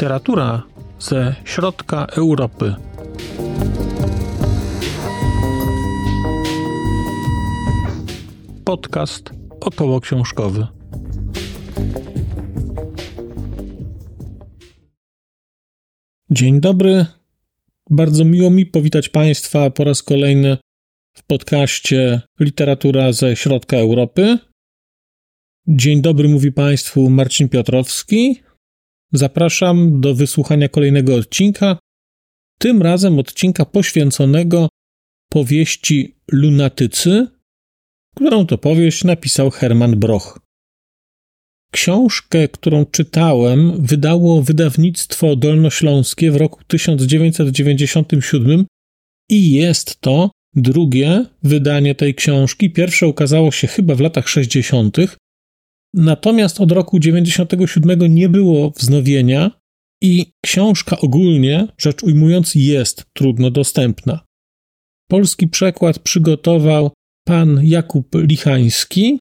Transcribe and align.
Literatura 0.00 0.62
ze 0.98 1.34
środka 1.44 2.06
Europy. 2.06 2.74
Podcast 8.64 9.30
około 9.60 10.00
książkowy. 10.00 10.66
Dzień 16.30 16.60
dobry. 16.60 17.06
Bardzo 17.90 18.24
miło 18.24 18.50
mi 18.50 18.66
powitać 18.66 19.08
Państwa 19.08 19.70
po 19.70 19.84
raz 19.84 20.02
kolejny 20.02 20.56
w 21.16 21.26
podcaście 21.26 22.20
Literatura 22.40 23.12
ze 23.12 23.36
środka 23.36 23.76
Europy. 23.76 24.38
Dzień 25.68 26.02
dobry, 26.02 26.28
mówi 26.28 26.52
Państwu 26.52 27.10
Marcin 27.10 27.48
Piotrowski. 27.48 28.49
Zapraszam 29.12 30.00
do 30.00 30.14
wysłuchania 30.14 30.68
kolejnego 30.68 31.14
odcinka, 31.14 31.78
tym 32.58 32.82
razem 32.82 33.18
odcinka 33.18 33.64
poświęconego 33.64 34.68
powieści 35.28 36.16
Lunatycy, 36.32 37.26
którą 38.16 38.46
to 38.46 38.58
powieść 38.58 39.04
napisał 39.04 39.50
Herman 39.50 39.96
Broch. 39.96 40.40
Książkę, 41.72 42.48
którą 42.48 42.86
czytałem, 42.86 43.86
wydało 43.86 44.42
wydawnictwo 44.42 45.36
dolnośląskie 45.36 46.30
w 46.30 46.36
roku 46.36 46.64
1997 46.64 48.66
i 49.30 49.52
jest 49.52 50.00
to 50.00 50.30
drugie 50.54 51.26
wydanie 51.42 51.94
tej 51.94 52.14
książki. 52.14 52.70
Pierwsze 52.70 53.06
ukazało 53.06 53.52
się 53.52 53.66
chyba 53.66 53.94
w 53.94 54.00
latach 54.00 54.28
60. 54.28 54.96
Natomiast 55.94 56.60
od 56.60 56.72
roku 56.72 56.98
97 56.98 58.14
nie 58.14 58.28
było 58.28 58.70
wznowienia 58.70 59.60
i 60.02 60.32
książka 60.44 60.98
ogólnie, 60.98 61.68
rzecz 61.78 62.02
ujmując, 62.02 62.54
jest 62.54 63.04
trudno 63.12 63.50
dostępna. 63.50 64.24
Polski 65.10 65.48
przekład 65.48 65.98
przygotował 65.98 66.90
pan 67.26 67.60
Jakub 67.62 68.14
Lichański. 68.14 69.18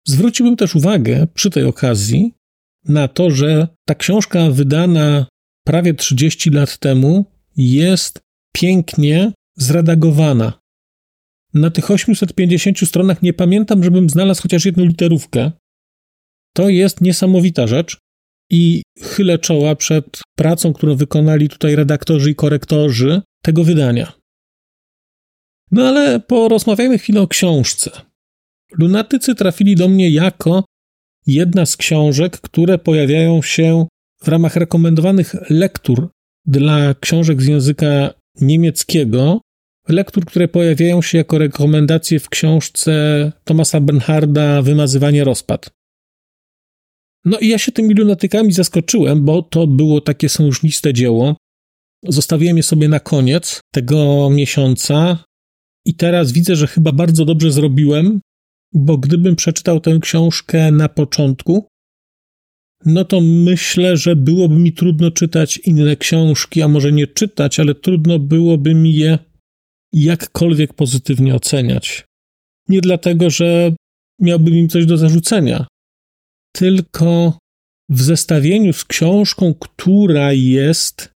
Zwróciłbym 0.06 0.56
też 0.56 0.74
uwagę 0.74 1.26
przy 1.34 1.50
tej 1.50 1.64
okazji 1.64 2.34
na 2.88 3.08
to, 3.08 3.30
że 3.30 3.68
ta 3.86 3.94
książka 3.94 4.50
wydana 4.50 5.26
prawie 5.66 5.94
30 5.94 6.50
lat 6.50 6.78
temu 6.78 7.24
jest 7.56 8.20
pięknie 8.52 9.32
zredagowana. 9.56 10.52
Na 11.54 11.70
tych 11.70 11.90
850 11.90 12.78
stronach 12.78 13.22
nie 13.22 13.32
pamiętam, 13.32 13.84
żebym 13.84 14.10
znalazł 14.10 14.42
chociaż 14.42 14.64
jedną 14.64 14.84
literówkę, 14.84 15.52
to 16.52 16.68
jest 16.68 17.00
niesamowita 17.00 17.66
rzecz 17.66 17.96
i 18.50 18.82
chylę 19.02 19.38
czoła 19.38 19.76
przed 19.76 20.20
pracą, 20.36 20.72
którą 20.72 20.96
wykonali 20.96 21.48
tutaj 21.48 21.76
redaktorzy 21.76 22.30
i 22.30 22.34
korektorzy 22.34 23.22
tego 23.42 23.64
wydania. 23.64 24.12
No 25.70 25.88
ale 25.88 26.20
porozmawiajmy 26.20 26.98
chwilę 26.98 27.20
o 27.20 27.28
książce. 27.28 27.90
Lunatycy 28.78 29.34
trafili 29.34 29.76
do 29.76 29.88
mnie 29.88 30.10
jako 30.10 30.64
jedna 31.26 31.66
z 31.66 31.76
książek, 31.76 32.40
które 32.40 32.78
pojawiają 32.78 33.42
się 33.42 33.86
w 34.22 34.28
ramach 34.28 34.56
rekomendowanych 34.56 35.50
lektur 35.50 36.08
dla 36.46 36.94
książek 37.00 37.42
z 37.42 37.46
języka 37.46 38.14
niemieckiego, 38.40 39.40
lektur, 39.88 40.24
które 40.24 40.48
pojawiają 40.48 41.02
się 41.02 41.18
jako 41.18 41.38
rekomendacje 41.38 42.20
w 42.20 42.28
książce 42.28 43.32
Thomasa 43.44 43.80
Bernharda 43.80 44.62
Wymazywanie 44.62 45.24
rozpad. 45.24 45.70
No 47.24 47.38
i 47.38 47.48
ja 47.48 47.58
się 47.58 47.72
tymi 47.72 47.94
lunatykami 47.94 48.52
zaskoczyłem, 48.52 49.24
bo 49.24 49.42
to 49.42 49.66
było 49.66 50.00
takie 50.00 50.28
sążniste 50.28 50.94
dzieło. 50.94 51.36
Zostawiłem 52.08 52.56
je 52.56 52.62
sobie 52.62 52.88
na 52.88 53.00
koniec 53.00 53.60
tego 53.74 54.30
miesiąca 54.30 55.24
i 55.86 55.94
teraz 55.94 56.32
widzę, 56.32 56.56
że 56.56 56.66
chyba 56.66 56.92
bardzo 56.92 57.24
dobrze 57.24 57.52
zrobiłem, 57.52 58.20
bo 58.74 58.98
gdybym 58.98 59.36
przeczytał 59.36 59.80
tę 59.80 59.98
książkę 60.02 60.70
na 60.70 60.88
początku, 60.88 61.66
no 62.84 63.04
to 63.04 63.20
myślę, 63.20 63.96
że 63.96 64.16
byłoby 64.16 64.56
mi 64.56 64.72
trudno 64.72 65.10
czytać 65.10 65.58
inne 65.58 65.96
książki, 65.96 66.62
a 66.62 66.68
może 66.68 66.92
nie 66.92 67.06
czytać, 67.06 67.60
ale 67.60 67.74
trudno 67.74 68.18
byłoby 68.18 68.74
mi 68.74 68.94
je 68.94 69.18
jakkolwiek 69.92 70.74
pozytywnie 70.74 71.34
oceniać. 71.34 72.04
Nie 72.68 72.80
dlatego, 72.80 73.30
że 73.30 73.74
miałbym 74.20 74.54
im 74.54 74.68
coś 74.68 74.86
do 74.86 74.96
zarzucenia, 74.96 75.66
tylko 76.52 77.38
w 77.88 78.02
zestawieniu 78.02 78.72
z 78.72 78.84
książką, 78.84 79.54
która 79.54 80.32
jest 80.32 81.12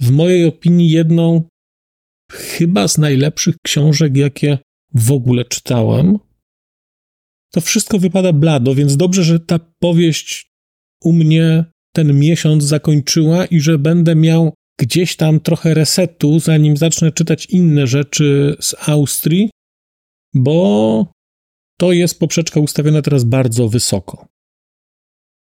w 0.00 0.10
mojej 0.10 0.44
opinii 0.44 0.90
jedną 0.90 1.48
chyba 2.32 2.88
z 2.88 2.98
najlepszych 2.98 3.56
książek, 3.64 4.16
jakie 4.16 4.58
w 4.94 5.12
ogóle 5.12 5.44
czytałem. 5.44 6.18
To 7.52 7.60
wszystko 7.60 7.98
wypada 7.98 8.32
blado, 8.32 8.74
więc 8.74 8.96
dobrze, 8.96 9.24
że 9.24 9.40
ta 9.40 9.58
powieść 9.78 10.50
u 11.04 11.12
mnie 11.12 11.64
ten 11.94 12.18
miesiąc 12.18 12.64
zakończyła 12.64 13.46
i 13.46 13.60
że 13.60 13.78
będę 13.78 14.14
miał 14.14 14.54
gdzieś 14.80 15.16
tam 15.16 15.40
trochę 15.40 15.74
resetu, 15.74 16.40
zanim 16.40 16.76
zacznę 16.76 17.12
czytać 17.12 17.46
inne 17.46 17.86
rzeczy 17.86 18.56
z 18.60 18.88
Austrii, 18.88 19.50
bo 20.34 21.12
to 21.80 21.92
jest 21.92 22.18
poprzeczka 22.18 22.60
ustawiona 22.60 23.02
teraz 23.02 23.24
bardzo 23.24 23.68
wysoko. 23.68 24.28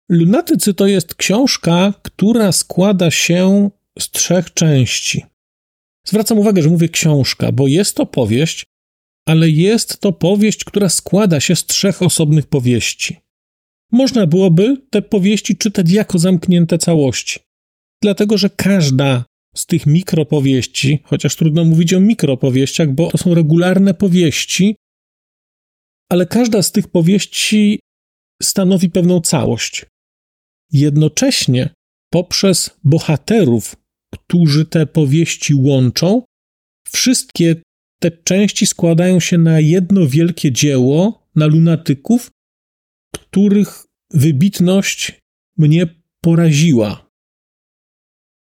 Lunatycy 0.09 0.75
to 0.75 0.87
jest 0.87 1.15
książka, 1.15 1.95
która 2.03 2.53
składa 2.53 3.11
się 3.11 3.71
z 3.99 4.11
trzech 4.11 4.55
części. 4.55 5.25
Zwracam 6.07 6.39
uwagę, 6.39 6.63
że 6.63 6.69
mówię 6.69 6.89
książka, 6.89 7.53
bo 7.53 7.67
jest 7.67 7.97
to 7.97 8.07
powieść, 8.07 8.67
ale 9.27 9.51
jest 9.51 10.01
to 10.01 10.13
powieść, 10.13 10.65
która 10.65 10.89
składa 10.89 11.41
się 11.41 11.57
z 11.57 11.67
trzech 11.67 12.03
osobnych 12.03 12.47
powieści. 12.47 13.17
Można 13.93 14.27
byłoby 14.27 14.77
te 14.91 15.03
powieści 15.03 15.57
czytać 15.57 15.91
jako 15.91 16.19
zamknięte 16.19 16.79
całości, 16.79 17.41
dlatego 18.03 18.39
że 18.39 18.51
każda 18.51 19.25
z 19.55 19.67
tych 19.67 19.87
mikropowieści, 19.87 21.01
chociaż 21.05 21.37
trudno 21.37 21.65
mówić 21.65 21.95
o 21.95 22.01
mikropowieściach, 22.01 22.93
bo 22.93 23.11
to 23.11 23.19
są 23.19 23.35
regularne 23.35 23.95
powieści, 23.95 24.77
ale 26.13 26.27
każda 26.27 26.63
z 26.63 26.73
tych 26.73 26.89
powieści 26.89 27.81
stanowi 28.43 28.91
pewną 28.91 29.21
całość. 29.21 29.87
Jednocześnie 30.73 31.75
poprzez 32.11 32.71
bohaterów, 32.85 33.77
którzy 34.15 34.67
te 34.67 34.87
powieści 34.87 35.55
łączą, 35.55 36.23
wszystkie 36.89 37.57
te 38.03 38.11
części 38.11 38.67
składają 38.67 39.21
się 39.21 39.39
na 39.39 39.61
jedno 39.61 40.07
wielkie 40.07 40.53
dzieło, 40.53 41.27
na 41.35 41.47
lunatyków, 41.47 42.31
których 43.15 43.87
wybitność 44.11 45.21
mnie 45.59 45.87
poraziła. 46.21 47.07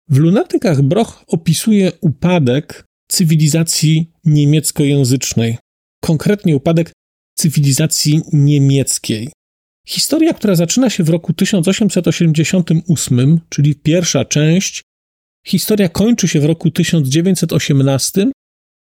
W 0.08 0.16
lunatykach 0.16 0.82
Broch 0.82 1.24
opisuje 1.26 1.92
upadek 2.00 2.84
cywilizacji 3.10 4.12
niemieckojęzycznej, 4.24 5.58
konkretnie 6.02 6.56
upadek 6.56 6.92
cywilizacji 7.38 8.22
niemieckiej. 8.32 9.32
Historia, 9.86 10.34
która 10.34 10.54
zaczyna 10.54 10.90
się 10.90 11.04
w 11.04 11.08
roku 11.08 11.32
1888, 11.32 13.40
czyli 13.48 13.74
pierwsza 13.74 14.24
część, 14.24 14.82
historia 15.46 15.88
kończy 15.88 16.28
się 16.28 16.40
w 16.40 16.44
roku 16.44 16.70
1918, 16.70 18.26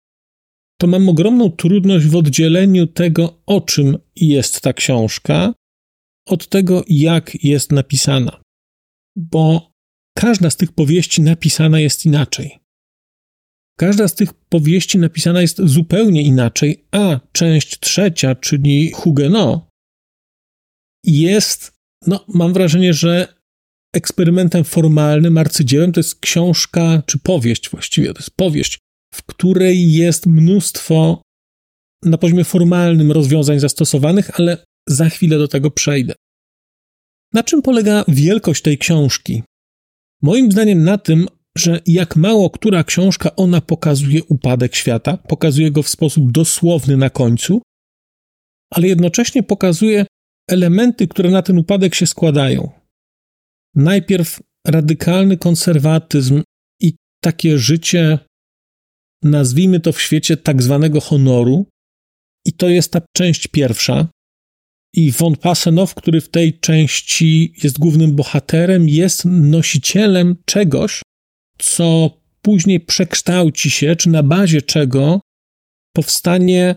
to 0.80 0.88
mam 0.88 1.10
ogromną 1.10 1.52
trudność 1.52 2.06
w 2.06 2.16
oddzieleniu 2.16 2.88
tego, 2.88 3.42
o 3.46 3.62
czym 3.62 3.98
jest 4.16 4.62
ta 4.62 4.74
książka, 4.74 5.54
od 6.28 6.50
tego, 6.50 6.84
jak 6.88 7.44
jest 7.44 7.72
napisana. 7.72 8.42
Bo 9.18 9.72
każda 10.18 10.50
z 10.50 10.58
tych 10.58 10.72
powieści 10.72 11.22
napisana 11.22 11.80
jest 11.80 12.06
inaczej. 12.06 12.60
Każda 13.78 14.08
z 14.08 14.16
tych 14.16 14.34
powieści 14.34 14.98
napisana 14.98 15.42
jest 15.42 15.62
zupełnie 15.64 16.22
inaczej, 16.22 16.86
a 16.92 17.20
część 17.32 17.80
trzecia, 17.80 18.36
czyli 18.36 18.92
Huguenot, 18.92 19.70
jest, 21.04 21.72
no, 22.08 22.26
mam 22.28 22.54
wrażenie, 22.54 22.94
że 22.94 23.36
eksperymentem 23.96 24.64
formalnym, 24.64 25.38
arcydziełem 25.38 25.92
to 25.92 26.00
jest 26.00 26.20
książka, 26.20 27.04
czy 27.06 27.20
powieść 27.20 27.70
właściwie, 27.70 28.14
to 28.14 28.20
jest 28.20 28.36
powieść, 28.36 28.80
w 29.14 29.24
której 29.24 29.94
jest 29.94 30.26
mnóstwo 30.26 31.22
na 32.04 32.18
poziomie 32.18 32.44
formalnym 32.44 33.12
rozwiązań 33.12 33.60
zastosowanych, 33.60 34.40
ale 34.40 34.66
za 34.88 35.10
chwilę 35.10 35.38
do 35.38 35.48
tego 35.48 35.72
przejdę. 35.72 36.14
Na 37.34 37.44
czym 37.44 37.62
polega 37.62 38.06
wielkość 38.08 38.62
tej 38.62 38.78
książki? 38.78 39.44
Moim 40.22 40.52
zdaniem 40.52 40.84
na 40.84 40.98
tym, 40.98 41.28
że 41.58 41.82
jak 41.86 42.16
mało 42.16 42.50
która 42.50 42.84
książka 42.84 43.36
ona 43.36 43.62
pokazuje 43.62 44.24
upadek 44.24 44.76
świata, 44.76 45.18
pokazuje 45.18 45.72
go 45.72 45.84
w 45.84 45.90
sposób 45.90 46.32
dosłowny 46.32 46.98
na 46.98 47.10
końcu, 47.10 47.62
ale 48.74 48.88
jednocześnie 48.88 49.44
pokazuje 49.44 50.06
elementy, 50.50 51.08
które 51.08 51.32
na 51.32 51.42
ten 51.42 51.58
upadek 51.58 51.96
się 51.96 52.08
składają. 52.08 52.70
Najpierw 53.76 54.40
radykalny 54.68 55.38
konserwatyzm 55.38 56.44
i 56.82 56.94
takie 57.24 57.58
życie, 57.58 58.20
nazwijmy 59.24 59.80
to 59.80 59.92
w 59.92 60.02
świecie 60.02 60.38
tak 60.38 60.64
zwanego 60.64 61.02
honoru, 61.02 61.66
i 62.46 62.54
to 62.54 62.70
jest 62.70 62.92
ta 62.92 63.02
część 63.16 63.48
pierwsza. 63.48 64.08
I 64.96 65.12
von 65.12 65.36
Passenow, 65.36 65.96
który 65.96 66.22
w 66.22 66.30
tej 66.30 66.60
części 66.60 67.54
jest 67.64 67.80
głównym 67.80 68.16
bohaterem, 68.16 68.90
jest 68.90 69.26
nosicielem 69.26 70.36
czegoś, 70.46 71.02
co 71.58 72.18
później 72.42 72.80
przekształci 72.80 73.72
się, 73.72 73.96
czy 73.96 74.10
na 74.10 74.24
bazie 74.24 74.62
czego 74.62 75.22
powstanie 75.96 76.76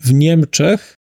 w 0.00 0.12
Niemczech 0.12 0.94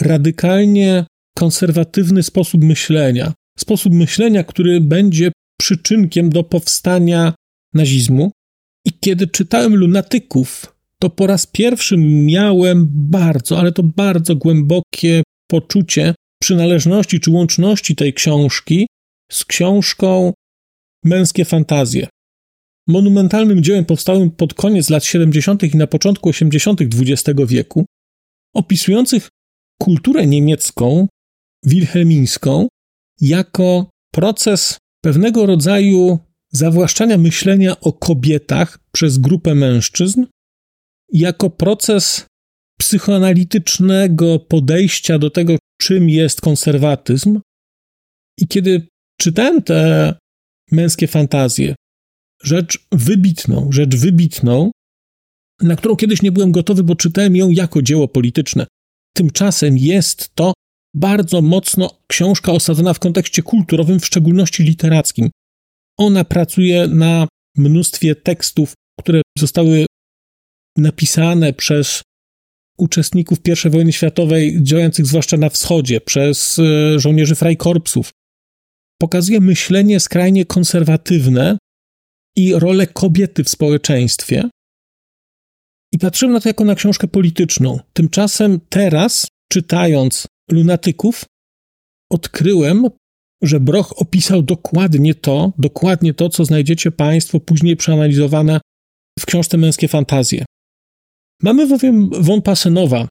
radykalnie 0.00 1.06
konserwatywny 1.36 2.22
sposób 2.22 2.64
myślenia. 2.64 3.32
Sposób 3.58 3.92
myślenia, 3.92 4.44
który 4.44 4.80
będzie 4.80 5.32
przyczynkiem 5.60 6.30
do 6.30 6.42
powstania 6.42 7.34
nazizmu. 7.74 8.30
I 8.84 8.92
kiedy 9.00 9.26
czytałem 9.26 9.76
Lunatyków, 9.76 10.76
to 10.98 11.10
po 11.10 11.26
raz 11.26 11.46
pierwszy 11.46 11.96
miałem 11.96 12.86
bardzo, 12.90 13.58
ale 13.58 13.72
to 13.72 13.82
bardzo 13.82 14.36
głębokie 14.36 15.22
poczucie 15.50 16.14
przynależności 16.42 17.20
czy 17.20 17.30
łączności 17.30 17.96
tej 17.96 18.14
książki 18.14 18.86
z 19.32 19.44
książką 19.44 20.32
Męskie 21.04 21.44
Fantazje. 21.44 22.08
Monumentalnym 22.88 23.62
dziełem 23.62 23.84
powstałym 23.84 24.30
pod 24.30 24.54
koniec 24.54 24.90
lat 24.90 25.04
70. 25.04 25.62
i 25.62 25.76
na 25.76 25.86
początku 25.86 26.28
80. 26.28 26.80
XX 26.80 27.40
wieku, 27.46 27.86
opisujących 28.54 29.28
kulturę 29.82 30.26
niemiecką 30.26 31.06
wilhelmińską 31.64 32.68
jako 33.20 33.90
proces 34.14 34.78
pewnego 35.04 35.46
rodzaju 35.46 36.18
zawłaszczania 36.52 37.18
myślenia 37.18 37.80
o 37.80 37.92
kobietach 37.92 38.78
przez 38.92 39.18
grupę 39.18 39.54
mężczyzn, 39.54 40.26
jako 41.12 41.50
proces 41.50 42.26
psychoanalitycznego 42.80 44.38
podejścia 44.38 45.18
do 45.18 45.30
tego, 45.30 45.56
czym 45.80 46.08
jest 46.08 46.40
konserwatyzm. 46.40 47.40
I 48.38 48.46
kiedy 48.48 48.86
czytałem 49.20 49.62
te 49.62 50.14
męskie 50.72 51.06
fantazje, 51.06 51.74
rzecz 52.42 52.86
wybitną, 52.92 53.72
rzecz 53.72 53.96
wybitną, 53.96 54.70
na 55.62 55.76
którą 55.76 55.96
kiedyś 55.96 56.22
nie 56.22 56.32
byłem 56.32 56.52
gotowy, 56.52 56.82
bo 56.84 56.96
czytałem 56.96 57.36
ją 57.36 57.50
jako 57.50 57.82
dzieło 57.82 58.08
polityczne. 58.08 58.66
Tymczasem 59.16 59.78
jest 59.78 60.34
to 60.34 60.52
bardzo 60.94 61.42
mocno 61.42 61.98
książka 62.06 62.52
osadzona 62.52 62.94
w 62.94 62.98
kontekście 62.98 63.42
kulturowym, 63.42 64.00
w 64.00 64.06
szczególności 64.06 64.62
literackim. 64.62 65.30
Ona 65.98 66.24
pracuje 66.24 66.88
na 66.88 67.28
mnóstwie 67.56 68.14
tekstów, 68.14 68.72
które 69.00 69.22
zostały 69.38 69.86
napisane 70.76 71.52
przez 71.52 72.02
uczestników 72.80 73.38
I 73.66 73.70
wojny 73.70 73.92
światowej, 73.92 74.62
działających 74.62 75.06
zwłaszcza 75.06 75.36
na 75.36 75.48
wschodzie, 75.48 76.00
przez 76.00 76.58
e, 76.58 76.98
żołnierzy 76.98 77.34
Freikorpsów. 77.34 78.10
Pokazuje 79.00 79.40
myślenie 79.40 80.00
skrajnie 80.00 80.44
konserwatywne 80.44 81.58
i 82.36 82.54
rolę 82.54 82.86
kobiety 82.86 83.44
w 83.44 83.48
społeczeństwie. 83.48 84.48
I 85.92 85.98
patrzyłem 85.98 86.32
na 86.32 86.40
to 86.40 86.48
jako 86.48 86.64
na 86.64 86.74
książkę 86.74 87.08
polityczną. 87.08 87.78
Tymczasem 87.92 88.60
teraz, 88.68 89.26
czytając 89.52 90.26
lunatyków, 90.50 91.24
odkryłem, 92.12 92.88
że 93.42 93.60
Broch 93.60 93.92
opisał 93.96 94.42
dokładnie 94.42 95.14
to, 95.14 95.52
dokładnie 95.58 96.14
to, 96.14 96.28
co 96.28 96.44
znajdziecie 96.44 96.90
Państwo 96.90 97.40
później 97.40 97.76
przeanalizowane 97.76 98.60
w 99.18 99.26
książce 99.26 99.56
Męskie 99.56 99.88
Fantazje. 99.88 100.44
Mamy 101.42 101.66
bowiem 101.66 102.10
von 102.10 102.42
Passenowa, 102.42 103.08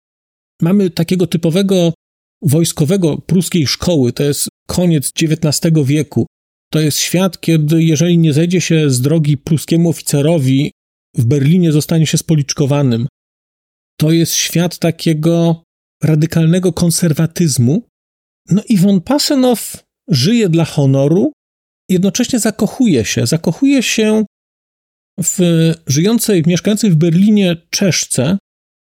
mamy 0.61 0.89
takiego 0.89 1.27
typowego 1.27 1.93
wojskowego 2.41 3.17
pruskiej 3.17 3.67
szkoły, 3.67 4.13
to 4.13 4.23
jest 4.23 4.47
koniec 4.67 5.11
XIX 5.21 5.73
wieku. 5.85 6.25
To 6.71 6.79
jest 6.79 6.97
świat, 6.97 7.41
kiedy 7.41 7.83
jeżeli 7.83 8.17
nie 8.17 8.33
zejdzie 8.33 8.61
się 8.61 8.89
z 8.89 9.01
drogi 9.01 9.37
pruskiemu 9.37 9.89
oficerowi, 9.89 10.71
w 11.17 11.25
Berlinie 11.25 11.71
zostanie 11.71 12.07
się 12.07 12.17
spoliczkowanym. 12.17 13.07
To 13.99 14.11
jest 14.11 14.33
świat 14.33 14.79
takiego 14.79 15.63
radykalnego 16.03 16.73
konserwatyzmu. 16.73 17.83
No 18.49 18.61
i 18.69 18.77
von 18.77 19.01
Passenow 19.01 19.83
żyje 20.07 20.49
dla 20.49 20.65
honoru, 20.65 21.31
jednocześnie 21.89 22.39
zakochuje 22.39 23.05
się. 23.05 23.27
Zakochuje 23.27 23.83
się 23.83 24.25
w 25.23 25.39
żyjącej, 25.87 26.43
mieszkającej 26.47 26.91
w 26.91 26.95
Berlinie 26.95 27.57
Czeszce. 27.69 28.37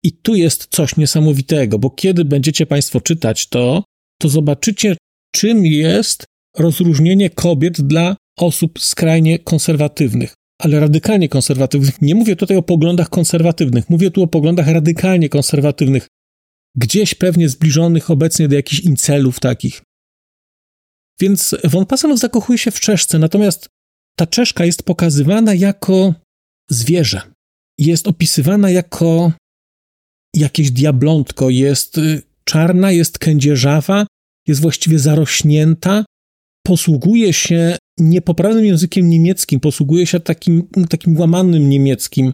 I 0.04 0.12
tu 0.12 0.36
jest 0.36 0.68
coś 0.72 0.98
niesamowitego, 0.98 1.80
bo 1.80 1.90
kiedy 1.90 2.26
będziecie 2.26 2.66
Państwo 2.66 3.02
czytać 3.02 3.48
to, 3.48 3.84
to 4.22 4.30
zobaczycie, 4.30 4.98
czym 5.36 5.66
jest 5.66 6.26
rozróżnienie 6.58 7.30
kobiet 7.30 7.82
dla 7.82 8.16
osób 8.38 8.80
skrajnie 8.80 9.40
konserwatywnych, 9.40 10.34
ale 10.60 10.80
radykalnie 10.80 11.30
konserwatywnych. 11.30 12.02
Nie 12.02 12.16
mówię 12.16 12.36
tutaj 12.36 12.58
o 12.58 12.62
poglądach 12.62 13.10
konserwatywnych, 13.10 13.90
mówię 13.90 14.12
tu 14.12 14.24
o 14.24 14.28
poglądach 14.28 14.68
radykalnie 14.68 15.30
konserwatywnych, 15.30 16.08
gdzieś 16.76 17.16
pewnie 17.16 17.50
zbliżonych 17.50 18.12
obecnie 18.12 18.48
do 18.48 18.56
jakichś 18.56 18.80
incelów 18.80 19.40
takich. 19.40 19.82
Więc 21.20 21.56
von 21.64 21.86
Passanow 21.86 22.20
zakochuje 22.20 22.58
się 22.58 22.72
w 22.72 22.80
Czeszce, 22.80 23.20
natomiast 23.20 23.70
ta 24.18 24.28
Czeszka 24.28 24.66
jest 24.66 24.84
pokazywana 24.84 25.54
jako 25.54 26.14
zwierzę. 26.72 27.22
Jest 27.80 28.08
opisywana 28.08 28.70
jako 28.70 29.32
jakieś 30.36 30.72
diablątko, 30.72 31.50
jest 31.50 31.98
y, 31.98 32.22
czarna, 32.44 32.92
jest 32.92 33.20
kędzierzawa, 33.20 34.06
jest 34.48 34.62
właściwie 34.62 35.00
zarośnięta, 35.00 36.06
posługuje 36.68 37.34
się 37.34 37.78
niepoprawnym 38.00 38.66
językiem 38.66 39.10
niemieckim, 39.10 39.60
posługuje 39.60 40.08
się 40.08 40.20
takim, 40.20 40.68
takim 40.90 41.20
łamanym 41.20 41.70
niemieckim. 41.70 42.32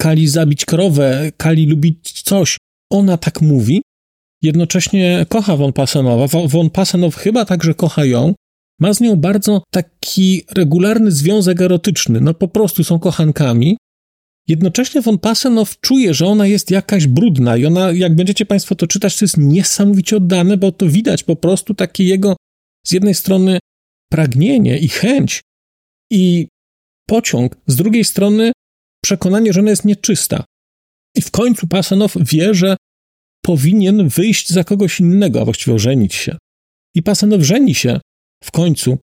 Kali 0.00 0.28
zabić 0.28 0.64
krowę, 0.64 1.32
Kali 1.36 1.66
lubić 1.66 2.22
coś. 2.22 2.56
Ona 2.92 3.16
tak 3.16 3.40
mówi. 3.40 3.82
Jednocześnie 4.42 5.26
kocha 5.28 5.56
Von 5.56 5.72
Passenowa. 5.72 6.26
Von 6.48 6.70
Passenow 6.70 7.16
chyba 7.16 7.44
także 7.44 7.74
kocha 7.74 8.04
ją. 8.04 8.34
Ma 8.80 8.94
z 8.94 9.00
nią 9.00 9.16
bardzo 9.16 9.62
taki 9.70 10.44
regularny 10.50 11.10
związek 11.10 11.60
erotyczny. 11.60 12.20
No 12.20 12.34
po 12.34 12.48
prostu 12.48 12.84
są 12.84 12.98
kochankami. 12.98 13.76
Jednocześnie 14.48 15.00
von 15.00 15.18
Passenow 15.18 15.80
czuje, 15.80 16.14
że 16.14 16.26
ona 16.26 16.46
jest 16.46 16.70
jakaś 16.70 17.06
brudna 17.06 17.56
i 17.56 17.66
ona, 17.66 17.92
jak 17.92 18.16
będziecie 18.16 18.46
Państwo 18.46 18.74
to 18.74 18.86
czytać, 18.86 19.18
to 19.18 19.24
jest 19.24 19.36
niesamowicie 19.36 20.16
oddane, 20.16 20.56
bo 20.56 20.72
to 20.72 20.86
widać 20.86 21.22
po 21.22 21.36
prostu 21.36 21.74
takie 21.74 22.04
jego 22.04 22.36
z 22.86 22.92
jednej 22.92 23.14
strony 23.14 23.58
pragnienie 24.10 24.78
i 24.78 24.88
chęć 24.88 25.40
i 26.12 26.48
pociąg, 27.08 27.56
z 27.66 27.76
drugiej 27.76 28.04
strony 28.04 28.52
przekonanie, 29.04 29.52
że 29.52 29.60
ona 29.60 29.70
jest 29.70 29.84
nieczysta. 29.84 30.44
I 31.16 31.20
w 31.20 31.30
końcu 31.30 31.66
Passenow 31.66 32.14
wie, 32.20 32.54
że 32.54 32.76
powinien 33.42 34.08
wyjść 34.08 34.50
za 34.50 34.64
kogoś 34.64 35.00
innego, 35.00 35.40
a 35.40 35.44
właściwie 35.44 35.74
ożenić 35.74 36.14
się. 36.14 36.36
I 36.94 37.02
Passenow 37.02 37.42
żeni 37.42 37.74
się 37.74 38.00
w 38.44 38.50
końcu 38.50 38.98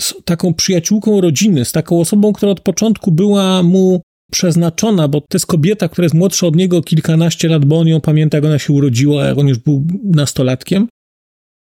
z 0.00 0.14
taką 0.24 0.54
przyjaciółką 0.54 1.20
rodziny, 1.20 1.64
z 1.64 1.72
taką 1.72 2.00
osobą, 2.00 2.32
która 2.32 2.52
od 2.52 2.60
początku 2.60 3.12
była 3.12 3.62
mu 3.62 4.02
przeznaczona, 4.32 5.08
bo 5.08 5.20
to 5.20 5.26
jest 5.32 5.46
kobieta, 5.46 5.88
która 5.88 6.04
jest 6.04 6.14
młodsza 6.14 6.46
od 6.46 6.56
niego 6.56 6.82
kilkanaście 6.82 7.48
lat, 7.48 7.64
bo 7.64 7.78
on 7.78 7.88
ją 7.88 8.00
pamięta, 8.00 8.36
jak 8.36 8.44
ona 8.44 8.58
się 8.58 8.72
urodziła, 8.72 9.24
jak 9.24 9.38
on 9.38 9.48
już 9.48 9.58
był 9.58 9.86
nastolatkiem. 10.04 10.88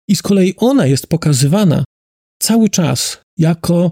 I 0.08 0.16
z 0.16 0.22
kolei 0.22 0.54
ona 0.58 0.86
jest 0.86 1.08
pokazywana 1.08 1.84
cały 2.42 2.70
czas 2.70 3.22
jako 3.38 3.92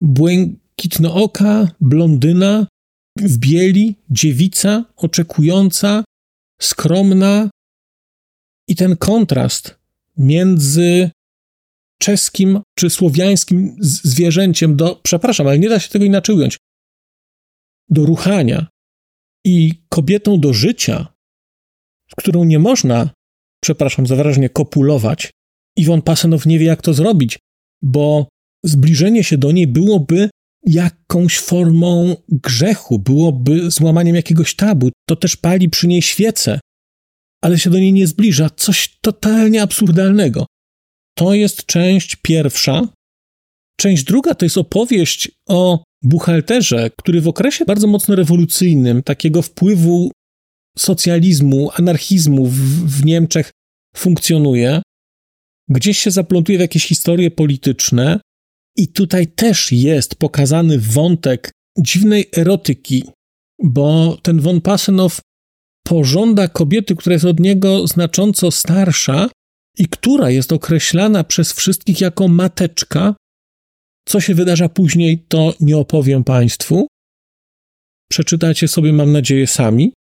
błękitnooka, 0.00 1.70
blondyna, 1.80 2.66
w 3.16 3.38
bieli, 3.38 3.94
dziewica, 4.10 4.84
oczekująca, 4.96 6.04
skromna. 6.60 7.50
I 8.68 8.76
ten 8.76 8.96
kontrast 8.96 9.78
między 10.16 11.10
czeskim 11.98 12.60
czy 12.78 12.90
słowiańskim 12.90 13.76
zwierzęciem 13.80 14.76
do, 14.76 15.00
przepraszam, 15.02 15.46
ale 15.46 15.58
nie 15.58 15.68
da 15.68 15.80
się 15.80 15.88
tego 15.88 16.04
inaczej 16.04 16.36
ująć, 16.36 16.56
do 17.88 18.06
ruchania 18.06 18.66
i 19.44 19.82
kobietą 19.88 20.40
do 20.40 20.52
życia, 20.52 21.06
z 22.10 22.14
którą 22.14 22.44
nie 22.44 22.58
można, 22.58 23.10
przepraszam 23.62 24.06
za 24.06 24.16
wyrażenie, 24.16 24.48
kopulować, 24.48 25.30
Iwon 25.76 26.02
Pasenow 26.02 26.46
nie 26.46 26.58
wie, 26.58 26.66
jak 26.66 26.82
to 26.82 26.94
zrobić, 26.94 27.38
bo 27.82 28.28
zbliżenie 28.64 29.24
się 29.24 29.38
do 29.38 29.52
niej 29.52 29.66
byłoby 29.66 30.30
jakąś 30.66 31.38
formą 31.38 32.16
grzechu, 32.28 32.98
byłoby 32.98 33.70
złamaniem 33.70 34.16
jakiegoś 34.16 34.54
tabu. 34.54 34.90
To 35.08 35.16
też 35.16 35.36
pali 35.36 35.68
przy 35.68 35.88
niej 35.88 36.02
świece, 36.02 36.60
ale 37.42 37.58
się 37.58 37.70
do 37.70 37.78
niej 37.78 37.92
nie 37.92 38.06
zbliża. 38.06 38.50
Coś 38.50 38.98
totalnie 39.00 39.62
absurdalnego. 39.62 40.46
To 41.18 41.34
jest 41.34 41.66
część 41.66 42.16
pierwsza. 42.16 42.88
Część 43.80 44.04
druga 44.04 44.34
to 44.34 44.44
jest 44.44 44.58
opowieść 44.58 45.30
o 45.48 45.84
buchalterze, 46.02 46.90
który 46.98 47.20
w 47.20 47.28
okresie 47.28 47.64
bardzo 47.64 47.86
mocno 47.86 48.16
rewolucyjnym, 48.16 49.02
takiego 49.02 49.42
wpływu 49.42 50.10
socjalizmu, 50.78 51.70
anarchizmu 51.74 52.46
w, 52.46 52.56
w 52.98 53.04
Niemczech 53.04 53.50
funkcjonuje, 53.96 54.82
gdzieś 55.68 55.98
się 55.98 56.10
zaplątuje 56.10 56.58
w 56.58 56.60
jakieś 56.60 56.86
historie 56.86 57.30
polityczne, 57.30 58.20
i 58.76 58.88
tutaj 58.88 59.26
też 59.26 59.72
jest 59.72 60.14
pokazany 60.14 60.78
wątek 60.78 61.50
dziwnej 61.78 62.28
erotyki, 62.36 63.04
bo 63.62 64.18
ten 64.22 64.40
von 64.40 64.60
Passenow 64.60 65.20
pożąda 65.86 66.48
kobiety, 66.48 66.96
która 66.96 67.12
jest 67.12 67.24
od 67.24 67.40
niego 67.40 67.86
znacząco 67.86 68.50
starsza 68.50 69.28
i 69.78 69.88
która 69.88 70.30
jest 70.30 70.52
określana 70.52 71.24
przez 71.24 71.52
wszystkich 71.52 72.00
jako 72.00 72.28
mateczka, 72.28 73.14
co 74.08 74.20
się 74.20 74.34
wydarza 74.34 74.68
później, 74.68 75.24
to 75.28 75.54
nie 75.60 75.76
opowiem 75.76 76.24
Państwu. 76.24 76.86
Przeczytacie 78.10 78.68
sobie, 78.68 78.92
mam 78.92 79.12
nadzieję, 79.12 79.46
sami. 79.46 79.92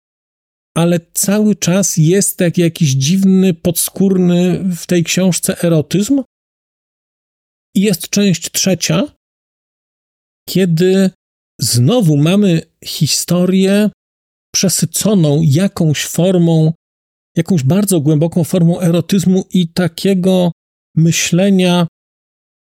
Ale 0.76 1.00
cały 1.14 1.56
czas 1.56 1.96
jest 1.96 2.38
tak 2.38 2.58
jakiś 2.58 2.90
dziwny, 2.90 3.54
podskórny 3.54 4.64
w 4.76 4.86
tej 4.86 5.04
książce 5.04 5.62
erotyzm. 5.62 6.22
I 7.74 7.80
jest 7.80 8.08
część 8.08 8.50
trzecia, 8.50 9.02
kiedy 10.48 11.10
znowu 11.60 12.16
mamy 12.16 12.62
historię 12.84 13.90
przesyconą 14.54 15.40
jakąś 15.44 16.04
formą, 16.04 16.72
jakąś 17.36 17.62
bardzo 17.62 18.00
głęboką 18.00 18.44
formą 18.44 18.80
erotyzmu 18.80 19.44
i 19.52 19.68
takiego 19.68 20.52
myślenia 20.96 21.86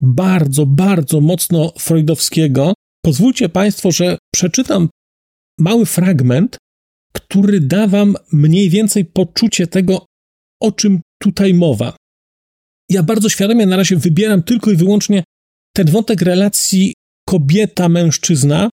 bardzo, 0.01 0.67
bardzo 0.67 1.21
mocno 1.21 1.73
freudowskiego. 1.79 2.75
Pozwólcie 3.05 3.49
Państwo, 3.49 3.93
że 3.93 4.19
przeczytam 4.35 4.89
mały 5.59 5.87
fragment, 5.87 6.59
który 7.13 7.61
da 7.61 7.87
Wam 7.87 8.17
mniej 8.33 8.71
więcej 8.71 9.05
poczucie 9.05 9.67
tego, 9.67 10.07
o 10.63 10.73
czym 10.73 11.01
tutaj 11.23 11.55
mowa. 11.55 11.97
Ja 12.91 13.03
bardzo 13.03 13.29
świadomie 13.29 13.67
na 13.67 13.77
razie 13.77 13.97
wybieram 13.97 14.43
tylko 14.43 14.71
i 14.71 14.77
wyłącznie 14.77 15.25
ten 15.77 15.91
wątek 15.91 16.23
relacji 16.23 16.95
kobieta-mężczyzna, 17.29 18.69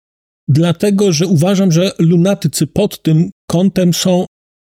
dlatego 0.47 1.11
że 1.11 1.27
uważam, 1.27 1.71
że 1.71 1.91
lunatycy 1.99 2.67
pod 2.67 3.01
tym 3.01 3.29
kątem 3.49 3.93
są 3.93 4.25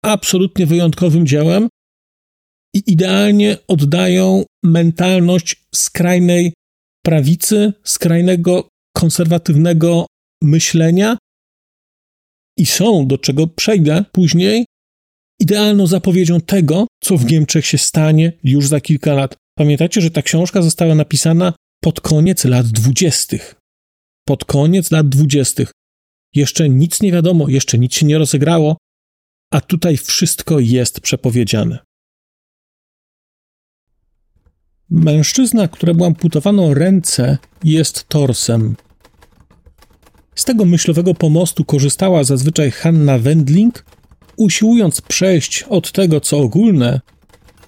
absolutnie 0.03 0.65
wyjątkowym 0.65 1.27
dziełem 1.27 1.67
i 2.75 2.83
idealnie 2.87 3.57
oddają 3.67 4.43
mentalność 4.63 5.65
skrajnej 5.75 6.53
prawicy, 7.05 7.73
skrajnego 7.83 8.67
konserwatywnego 8.95 10.05
myślenia 10.43 11.17
i 12.57 12.65
są, 12.65 13.07
do 13.07 13.17
czego 13.17 13.47
przejdę 13.47 14.05
później, 14.11 14.65
idealną 15.39 15.87
zapowiedzią 15.87 16.41
tego, 16.41 16.87
co 17.03 17.17
w 17.17 17.31
Niemczech 17.31 17.65
się 17.65 17.77
stanie 17.77 18.33
już 18.43 18.67
za 18.67 18.81
kilka 18.81 19.13
lat. 19.13 19.35
Pamiętacie, 19.57 20.01
że 20.01 20.11
ta 20.11 20.21
książka 20.21 20.61
została 20.61 20.95
napisana 20.95 21.53
pod 21.83 22.01
koniec 22.01 22.45
lat 22.45 22.67
dwudziestych. 22.67 23.55
Pod 24.27 24.45
koniec 24.45 24.91
lat 24.91 25.09
dwudziestych. 25.09 25.71
Jeszcze 26.35 26.69
nic 26.69 27.01
nie 27.01 27.11
wiadomo, 27.11 27.49
jeszcze 27.49 27.77
nic 27.77 27.93
się 27.93 28.05
nie 28.05 28.17
rozegrało, 28.17 28.77
a 29.53 29.61
tutaj 29.61 29.97
wszystko 29.97 30.59
jest 30.59 30.99
przepowiedziane. 30.99 31.79
Mężczyzna, 34.89 35.67
któremu 35.67 36.05
amputowano 36.05 36.73
ręce, 36.73 37.37
jest 37.63 38.07
torsem. 38.07 38.75
Z 40.35 40.43
tego 40.43 40.65
myślowego 40.65 41.13
pomostu 41.13 41.65
korzystała 41.65 42.23
zazwyczaj 42.23 42.71
Hanna 42.71 43.17
Wendling, 43.17 43.85
usiłując 44.37 45.01
przejść 45.01 45.63
od 45.63 45.91
tego, 45.91 46.21
co 46.21 46.39
ogólne, 46.39 47.01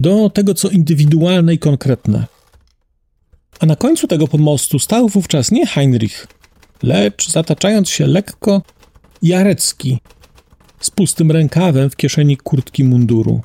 do 0.00 0.30
tego, 0.30 0.54
co 0.54 0.68
indywidualne 0.68 1.54
i 1.54 1.58
konkretne. 1.58 2.26
A 3.60 3.66
na 3.66 3.76
końcu 3.76 4.06
tego 4.06 4.28
pomostu 4.28 4.78
stał 4.78 5.08
wówczas 5.08 5.50
nie 5.50 5.66
Heinrich, 5.66 6.26
lecz 6.82 7.30
zataczając 7.30 7.88
się 7.90 8.06
lekko 8.06 8.62
Jarecki 9.22 9.98
z 10.80 10.90
pustym 10.90 11.30
rękawem 11.30 11.90
w 11.90 11.96
kieszeni 11.96 12.36
kurtki 12.36 12.84
munduru. 12.84 13.40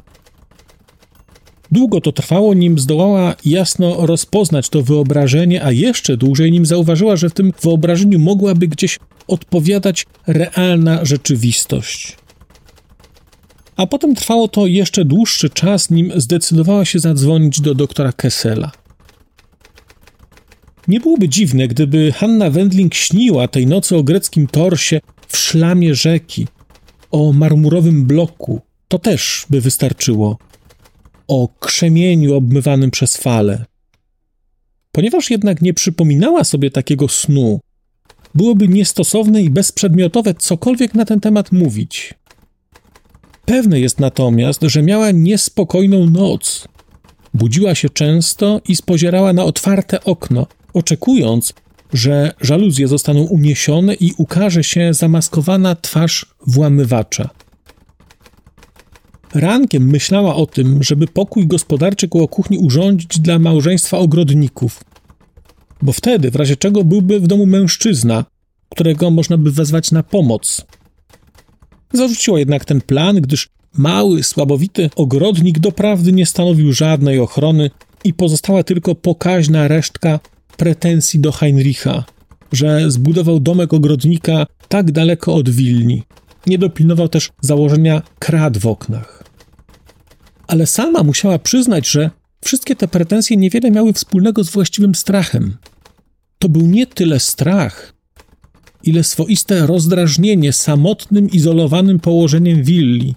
Długo 1.72 2.02
to 2.02 2.12
trwało, 2.12 2.54
nim 2.54 2.80
zdołała 2.80 3.36
jasno 3.46 4.06
rozpoznać 4.06 4.70
to 4.70 4.82
wyobrażenie, 4.82 5.64
a 5.64 5.72
jeszcze 5.72 6.18
dłużej, 6.18 6.52
nim 6.52 6.66
zauważyła, 6.66 7.16
że 7.16 7.30
w 7.30 7.34
tym 7.34 7.54
wyobrażeniu 7.62 8.20
mogłaby 8.20 8.68
gdzieś 8.68 9.00
odpowiadać 9.28 10.06
realna 10.28 11.06
rzeczywistość. 11.06 12.18
A 13.76 13.88
potem 13.88 14.16
trwało 14.16 14.48
to 14.48 14.68
jeszcze 14.68 15.06
dłuższy 15.06 15.50
czas, 15.50 15.90
nim 15.90 16.12
zdecydowała 16.16 16.86
się 16.86 17.00
zadzwonić 17.00 17.62
do 17.62 17.76
doktora 17.76 18.12
Kessela. 18.12 18.72
Nie 20.88 21.00
byłoby 21.00 21.30
dziwne, 21.30 21.68
gdyby 21.68 22.12
Hanna 22.12 22.50
Wendling 22.50 22.94
śniła 22.94 23.48
tej 23.48 23.68
nocy 23.68 23.98
o 23.98 24.04
greckim 24.04 24.48
torsie 24.48 25.02
w 25.28 25.38
szlamie 25.38 25.96
rzeki, 25.96 26.48
o 27.12 27.34
marmurowym 27.34 28.06
bloku. 28.06 28.62
To 28.88 29.00
też 29.00 29.46
by 29.50 29.62
wystarczyło 29.62 30.38
o 31.28 31.50
krzemieniu 31.60 32.36
obmywanym 32.36 32.92
przez 32.92 33.18
fale. 33.18 33.66
Ponieważ 34.92 35.32
jednak 35.32 35.62
nie 35.62 35.74
przypominała 35.74 36.44
sobie 36.44 36.72
takiego 36.72 37.08
snu, 37.08 37.60
byłoby 38.36 38.68
niestosowne 38.68 39.44
i 39.44 39.50
bezprzedmiotowe 39.50 40.34
cokolwiek 40.34 40.94
na 40.94 41.06
ten 41.06 41.20
temat 41.20 41.52
mówić. 41.52 42.14
Pewne 43.46 43.80
jest 43.80 44.00
natomiast, 44.00 44.62
że 44.62 44.84
miała 44.84 45.12
niespokojną 45.12 46.10
noc. 46.10 46.68
Budziła 47.34 47.76
się 47.76 47.90
często 47.90 48.62
i 48.68 48.76
spozierała 48.76 49.34
na 49.34 49.44
otwarte 49.44 50.04
okno, 50.04 50.48
oczekując, 50.74 51.54
że 51.94 52.34
żaluzje 52.42 52.88
zostaną 52.88 53.22
uniesione 53.22 53.94
i 53.94 54.14
ukaże 54.18 54.64
się 54.64 54.94
zamaskowana 54.94 55.76
twarz 55.76 56.26
włamywacza. 56.48 57.30
Rankiem 59.34 59.90
myślała 59.90 60.36
o 60.36 60.46
tym, 60.46 60.84
żeby 60.84 61.08
pokój 61.08 61.48
gospodarczy 61.48 62.08
koło 62.10 62.28
kuchni 62.28 62.58
urządzić 62.58 63.20
dla 63.20 63.40
małżeństwa 63.40 63.98
ogrodników. 63.98 64.84
Bo 65.82 65.92
wtedy, 65.92 66.32
w 66.32 66.36
razie 66.36 66.58
czego, 66.58 66.84
byłby 66.84 67.20
w 67.20 67.28
domu 67.28 67.46
mężczyzna, 67.46 68.26
którego 68.70 69.12
można 69.12 69.38
by 69.38 69.52
wezwać 69.52 69.92
na 69.92 70.04
pomoc. 70.04 70.66
Zarzuciła 71.94 72.40
jednak 72.40 72.66
ten 72.66 72.82
plan, 72.82 73.22
gdyż 73.22 73.48
mały, 73.78 74.24
słabowity 74.24 74.90
ogrodnik 74.96 75.60
doprawdy 75.60 76.12
nie 76.12 76.26
stanowił 76.26 76.74
żadnej 76.74 77.20
ochrony 77.20 77.70
i 78.04 78.14
pozostała 78.14 78.64
tylko 78.64 78.96
pokaźna 78.96 79.68
resztka 79.68 80.20
pretensji 80.58 81.20
do 81.20 81.32
Heinricha, 81.32 82.04
że 82.52 82.92
zbudował 82.92 83.40
domek 83.40 83.74
ogrodnika 83.74 84.46
tak 84.68 84.92
daleko 84.92 85.34
od 85.34 85.50
Wilni. 85.50 86.04
Nie 86.48 86.58
dopilnował 86.58 87.10
też 87.10 87.30
założenia 87.42 88.02
krat 88.20 88.58
w 88.58 88.68
oknach. 88.68 89.24
Ale 90.48 90.68
sama 90.68 91.04
musiała 91.04 91.40
przyznać, 91.40 91.90
że 91.90 92.10
wszystkie 92.44 92.76
te 92.76 92.88
pretensje 92.88 93.38
niewiele 93.38 93.72
miały 93.72 93.94
wspólnego 93.94 94.44
z 94.44 94.50
właściwym 94.50 94.96
strachem. 94.96 95.58
To 96.40 96.50
był 96.50 96.68
nie 96.68 96.88
tyle 96.88 97.20
strach, 97.20 97.94
ile 98.84 99.04
swoiste 99.04 99.68
rozdrażnienie 99.68 100.54
samotnym, 100.54 101.30
izolowanym 101.30 102.00
położeniem 102.00 102.64
willi. 102.64 103.16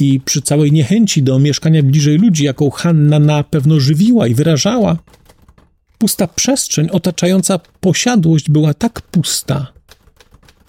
I 0.00 0.20
przy 0.20 0.42
całej 0.42 0.72
niechęci 0.72 1.22
do 1.22 1.38
mieszkania 1.38 1.82
bliżej 1.82 2.18
ludzi, 2.18 2.44
jaką 2.44 2.70
Hanna 2.70 3.18
na 3.18 3.44
pewno 3.44 3.80
żywiła 3.80 4.26
i 4.26 4.34
wyrażała, 4.34 4.96
pusta 5.98 6.26
przestrzeń 6.26 6.88
otaczająca 6.90 7.60
posiadłość 7.80 8.50
była 8.50 8.74
tak 8.74 9.02
pusta. 9.02 9.66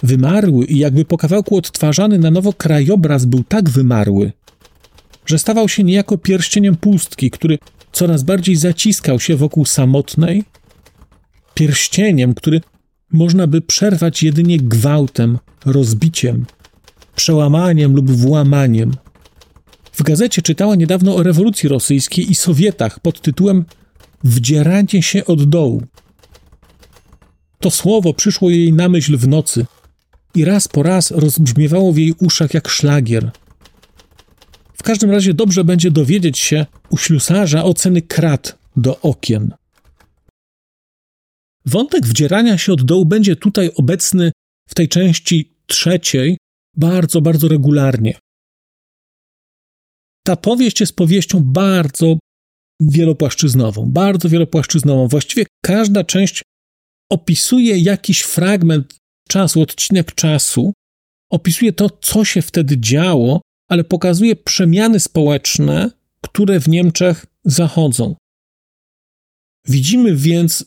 Wymarły 0.04 0.66
i 0.66 0.78
jakby 0.78 1.06
po 1.06 1.18
kawałku 1.18 1.58
odtwarzany 1.58 2.20
na 2.20 2.32
nowo 2.32 2.54
krajobraz 2.54 3.26
był 3.26 3.44
tak 3.44 3.70
wymarły, 3.70 4.32
że 5.26 5.40
stawał 5.40 5.70
się 5.70 5.84
niejako 5.84 6.18
pierścieniem 6.18 6.76
pustki, 6.76 7.32
który 7.32 7.58
coraz 7.92 8.24
bardziej 8.24 8.56
zaciskał 8.56 9.20
się 9.20 9.36
wokół 9.36 9.66
samotnej, 9.66 10.44
pierścieniem, 11.54 12.34
który 12.34 12.62
można 13.12 13.48
by 13.48 13.62
przerwać 13.62 14.24
jedynie 14.24 14.58
gwałtem, 14.58 15.38
rozbiciem, 15.66 16.46
przełamaniem 17.16 17.96
lub 17.96 18.12
włamaniem. 18.12 18.92
W 19.92 20.04
gazecie 20.04 20.42
czytała 20.42 20.76
niedawno 20.76 21.16
o 21.16 21.24
rewolucji 21.24 21.70
rosyjskiej 21.70 22.32
i 22.32 22.36
Sowietach 22.36 23.00
pod 23.00 23.22
tytułem 23.22 23.66
Wdzieranie 24.24 25.04
się 25.04 25.26
od 25.26 25.50
dołu. 25.50 25.84
To 27.60 27.72
słowo 27.72 28.14
przyszło 28.14 28.50
jej 28.50 28.74
na 28.74 28.90
myśl 28.90 29.18
w 29.18 29.28
nocy 29.28 29.66
i 30.36 30.46
raz 30.46 30.68
po 30.68 30.84
raz 30.84 31.12
rozbrzmiewało 31.12 31.94
w 31.94 31.98
jej 31.98 32.14
uszach 32.20 32.54
jak 32.54 32.68
szlagier. 32.68 33.32
W 34.74 34.84
każdym 34.84 35.12
razie 35.12 35.34
dobrze 35.34 35.64
będzie 35.64 35.92
dowiedzieć 35.92 36.40
się 36.40 36.66
u 36.90 36.98
ślusarza 36.98 37.64
oceny 37.64 38.02
krat 38.02 38.58
do 38.76 39.02
okien. 39.02 39.54
Wątek 41.66 42.06
wdzierania 42.06 42.58
się 42.58 42.74
od 42.74 42.84
dołu 42.84 43.06
będzie 43.06 43.36
tutaj 43.36 43.72
obecny 43.76 44.32
w 44.70 44.76
tej 44.76 44.88
części 44.88 45.58
trzeciej 45.66 46.38
bardzo, 46.78 47.22
bardzo 47.22 47.48
regularnie. 47.48 48.20
Ta 50.24 50.36
powieść 50.36 50.80
jest 50.80 50.96
powieścią 50.96 51.40
bardzo 51.44 52.20
wielopłaszczyznową, 52.80 53.92
bardzo 53.92 54.30
wielopłaszczyznową. 54.30 55.08
Właściwie 55.08 55.46
każda 55.66 56.04
część 56.04 56.42
opisuje 57.12 57.78
jakiś 57.78 58.22
fragment 58.22 58.98
czasu, 59.30 59.62
odcinek 59.62 60.16
czasu, 60.16 60.74
opisuje 61.32 61.74
to, 61.74 61.90
co 61.90 62.26
się 62.26 62.42
wtedy 62.42 62.78
działo, 62.80 63.42
ale 63.70 63.84
pokazuje 63.84 64.36
przemiany 64.36 65.00
społeczne, 65.00 65.92
które 66.22 66.60
w 66.60 66.68
Niemczech 66.68 67.26
zachodzą. 67.46 68.16
Widzimy 69.68 70.16
więc 70.16 70.66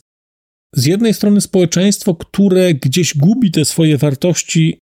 z 0.75 0.85
jednej 0.85 1.13
strony 1.13 1.41
społeczeństwo, 1.41 2.15
które 2.15 2.73
gdzieś 2.73 3.17
gubi 3.17 3.51
te 3.51 3.65
swoje 3.65 3.97
wartości, 3.97 4.79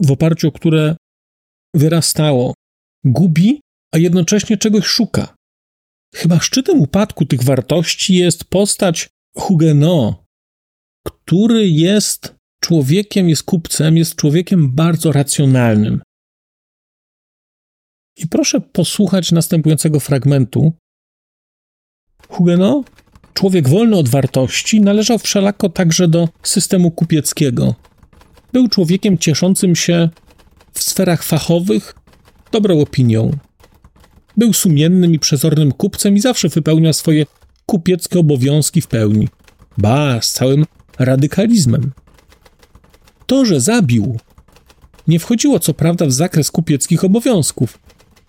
w 0.00 0.10
oparciu 0.10 0.48
o 0.48 0.52
które 0.52 0.96
wyrastało, 1.74 2.54
gubi, 3.04 3.60
a 3.94 3.98
jednocześnie 3.98 4.56
czegoś 4.56 4.86
szuka. 4.86 5.34
Chyba 6.14 6.40
szczytem 6.40 6.80
upadku 6.80 7.26
tych 7.26 7.42
wartości 7.42 8.14
jest 8.14 8.44
postać 8.44 9.08
Huguenot, 9.36 10.14
który 11.06 11.68
jest 11.68 12.34
człowiekiem, 12.60 13.28
jest 13.28 13.42
kupcem, 13.42 13.96
jest 13.96 14.16
człowiekiem 14.16 14.70
bardzo 14.70 15.12
racjonalnym. 15.12 16.02
I 18.16 18.26
proszę 18.26 18.60
posłuchać 18.60 19.32
następującego 19.32 20.00
fragmentu. 20.00 20.72
Huguenot 22.28 22.90
Człowiek 23.34 23.68
wolny 23.68 23.96
od 23.96 24.08
wartości 24.08 24.80
należał 24.80 25.18
wszelako 25.18 25.68
także 25.68 26.08
do 26.08 26.28
systemu 26.42 26.90
kupieckiego. 26.90 27.74
Był 28.52 28.68
człowiekiem 28.68 29.18
cieszącym 29.18 29.76
się 29.76 30.08
w 30.72 30.82
sferach 30.82 31.22
fachowych 31.22 31.94
dobrą 32.52 32.80
opinią. 32.80 33.30
Był 34.36 34.52
sumiennym 34.52 35.14
i 35.14 35.18
przezornym 35.18 35.72
kupcem 35.72 36.16
i 36.16 36.20
zawsze 36.20 36.48
wypełniał 36.48 36.92
swoje 36.92 37.26
kupieckie 37.66 38.18
obowiązki 38.18 38.80
w 38.80 38.86
pełni. 38.86 39.28
Ba, 39.78 40.20
z 40.20 40.32
całym 40.32 40.64
radykalizmem. 40.98 41.92
To, 43.26 43.44
że 43.44 43.60
zabił, 43.60 44.18
nie 45.08 45.18
wchodziło 45.18 45.58
co 45.58 45.74
prawda 45.74 46.06
w 46.06 46.12
zakres 46.12 46.50
kupieckich 46.50 47.04
obowiązków, 47.04 47.78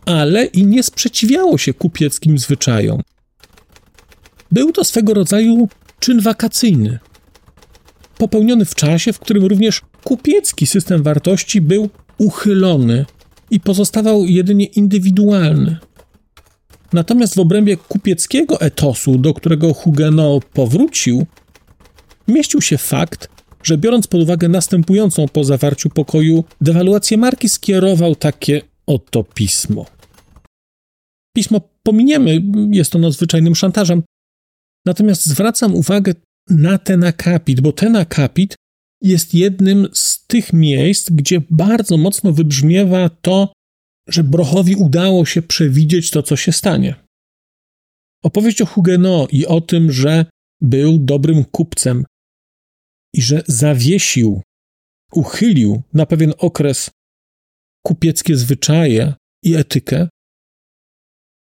ale 0.05 0.45
i 0.45 0.65
nie 0.65 0.83
sprzeciwiało 0.83 1.57
się 1.57 1.73
kupieckim 1.73 2.37
zwyczajom. 2.37 3.01
Był 4.51 4.71
to 4.71 4.83
swego 4.83 5.13
rodzaju 5.13 5.67
czyn 5.99 6.21
wakacyjny, 6.21 6.99
popełniony 8.17 8.65
w 8.65 8.75
czasie, 8.75 9.13
w 9.13 9.19
którym 9.19 9.45
również 9.45 9.81
kupiecki 10.03 10.67
system 10.67 11.03
wartości 11.03 11.61
był 11.61 11.89
uchylony 12.17 13.05
i 13.51 13.59
pozostawał 13.59 14.25
jedynie 14.25 14.65
indywidualny. 14.65 15.77
Natomiast 16.93 17.35
w 17.35 17.39
obrębie 17.39 17.77
kupieckiego 17.77 18.61
etosu, 18.61 19.17
do 19.17 19.33
którego 19.33 19.73
Huguenot 19.73 20.45
powrócił, 20.45 21.25
mieścił 22.27 22.61
się 22.61 22.77
fakt, 22.77 23.29
że 23.63 23.77
biorąc 23.77 24.07
pod 24.07 24.21
uwagę 24.21 24.49
następującą 24.49 25.27
po 25.27 25.43
zawarciu 25.43 25.89
pokoju 25.89 26.43
dewaluację 26.61 27.17
marki, 27.17 27.49
skierował 27.49 28.15
takie 28.15 28.61
oto 28.87 29.23
pismo. 29.23 29.85
Pismo 31.35 31.61
pominiemy, 31.83 32.41
jest 32.71 32.95
ono 32.95 33.11
zwyczajnym 33.11 33.55
szantażem, 33.55 34.03
Natomiast 34.85 35.25
zwracam 35.25 35.75
uwagę 35.75 36.13
na 36.49 36.77
ten 36.77 37.03
akapit, 37.03 37.61
bo 37.61 37.71
ten 37.71 37.95
akapit 37.95 38.55
jest 39.01 39.33
jednym 39.33 39.87
z 39.93 40.27
tych 40.27 40.53
miejsc, 40.53 41.09
gdzie 41.09 41.41
bardzo 41.49 41.97
mocno 41.97 42.33
wybrzmiewa 42.33 43.09
to, 43.09 43.53
że 44.07 44.23
Brochowi 44.23 44.75
udało 44.75 45.25
się 45.25 45.41
przewidzieć 45.41 46.11
to, 46.11 46.23
co 46.23 46.35
się 46.35 46.51
stanie. 46.51 46.95
Opowieść 48.23 48.61
o 48.61 48.65
Huguenot 48.65 49.33
i 49.33 49.47
o 49.47 49.61
tym, 49.61 49.91
że 49.91 50.25
był 50.61 50.99
dobrym 50.99 51.45
kupcem 51.45 52.05
i 53.13 53.21
że 53.21 53.43
zawiesił, 53.47 54.41
uchylił 55.11 55.81
na 55.93 56.05
pewien 56.05 56.33
okres 56.37 56.89
kupieckie 57.85 58.37
zwyczaje 58.37 59.13
i 59.43 59.55
etykę, 59.55 60.07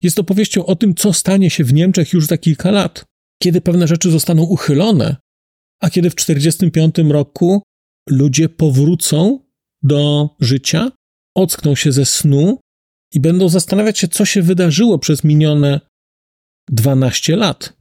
jest 0.02 0.20
opowieścią 0.20 0.66
o 0.66 0.76
tym, 0.76 0.96
co 0.96 1.14
stanie 1.14 1.50
się 1.50 1.64
w 1.64 1.74
Niemczech 1.74 2.14
już 2.14 2.26
za 2.26 2.38
kilka 2.38 2.72
lat 2.72 3.06
kiedy 3.44 3.62
pewne 3.62 3.88
rzeczy 3.88 4.12
zostaną 4.12 4.44
uchylone, 4.44 5.16
a 5.82 5.90
kiedy 5.90 6.10
w 6.10 6.16
1945 6.16 7.12
roku 7.12 7.62
ludzie 8.10 8.50
powrócą 8.50 9.40
do 9.82 10.30
życia, 10.40 10.92
ockną 11.38 11.76
się 11.76 11.92
ze 11.92 12.06
snu 12.06 12.60
i 13.14 13.20
będą 13.20 13.50
zastanawiać 13.50 14.00
się, 14.00 14.08
co 14.08 14.26
się 14.26 14.42
wydarzyło 14.42 15.00
przez 15.00 15.24
minione 15.24 15.82
12 16.70 17.36
lat. 17.36 17.74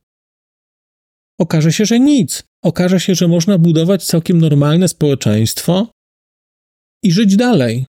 Okaże 1.40 1.72
się, 1.72 1.86
że 1.86 2.00
nic. 2.00 2.42
Okaże 2.64 3.00
się, 3.00 3.14
że 3.14 3.28
można 3.28 3.58
budować 3.58 4.04
całkiem 4.04 4.38
normalne 4.38 4.88
społeczeństwo 4.88 5.90
i 7.02 7.12
żyć 7.12 7.36
dalej, 7.36 7.86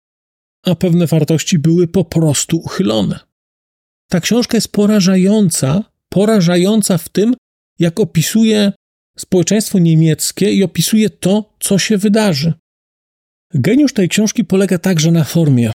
a 0.65 0.76
pewne 0.76 1.08
wartości 1.08 1.60
były 1.60 1.88
po 1.88 2.06
prostu 2.06 2.58
uchylone. 2.58 3.19
Ta 4.10 4.19
książka 4.19 4.58
jest 4.58 4.71
porażająca, 4.71 5.84
porażająca 6.10 6.97
w 6.97 7.10
tym, 7.10 7.36
jak 7.80 7.99
opisuje 7.99 8.73
społeczeństwo 9.17 9.80
niemieckie 9.80 10.54
i 10.54 10.63
opisuje 10.63 11.10
to, 11.10 11.54
co 11.60 11.80
się 11.80 11.97
wydarzy. 11.97 12.54
Geniusz 13.54 13.94
tej 13.94 14.10
książki 14.10 14.46
polega 14.46 14.78
także 14.78 15.12
na 15.12 15.24
formie. 15.24 15.72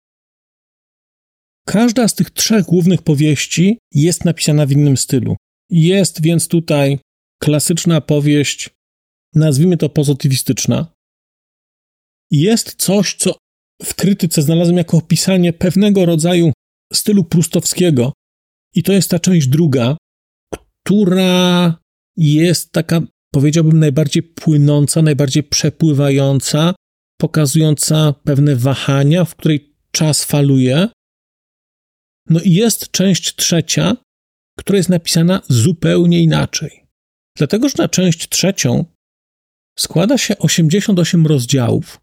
Każda 1.67 2.07
z 2.07 2.15
tych 2.15 2.31
trzech 2.31 2.65
głównych 2.65 3.01
powieści 3.01 3.77
jest 3.93 4.25
napisana 4.25 4.65
w 4.65 4.71
innym 4.71 4.97
stylu. 4.97 5.36
Jest 5.69 6.21
więc 6.21 6.47
tutaj 6.47 6.99
klasyczna 7.41 8.01
powieść 8.01 8.69
nazwijmy 9.36 9.77
to 9.77 9.89
pozytywistyczna, 9.89 10.88
jest 12.31 12.75
coś, 12.75 13.15
co 13.15 13.36
w 13.83 13.95
krytyce 13.95 14.41
znalazłem 14.41 14.77
jako 14.77 14.97
opisanie 14.97 15.53
pewnego 15.53 16.05
rodzaju 16.05 16.51
stylu 16.93 17.23
prustowskiego. 17.23 18.13
I 18.75 18.83
to 18.83 18.93
jest 18.93 19.09
ta 19.09 19.19
część 19.19 19.47
druga, 19.47 19.97
która 20.86 21.75
jest 22.17 22.71
taka, 22.71 23.01
powiedziałbym, 23.33 23.79
najbardziej 23.79 24.23
płynąca, 24.23 25.01
najbardziej 25.01 25.43
przepływająca, 25.43 26.73
pokazująca 27.23 28.13
pewne 28.23 28.55
wahania, 28.55 29.25
w 29.25 29.36
której 29.36 29.75
czas 29.91 30.25
faluje. 30.25 30.88
No 32.29 32.39
i 32.39 32.53
jest 32.53 32.91
część 32.91 33.36
trzecia, 33.36 33.97
która 34.59 34.77
jest 34.77 34.89
napisana 34.89 35.41
zupełnie 35.49 36.21
inaczej. 36.21 36.86
Dlatego, 37.38 37.69
że 37.69 37.75
na 37.77 37.89
część 37.89 38.29
trzecią 38.29 38.86
składa 39.79 40.17
się 40.17 40.38
88 40.38 41.27
rozdziałów. 41.27 41.99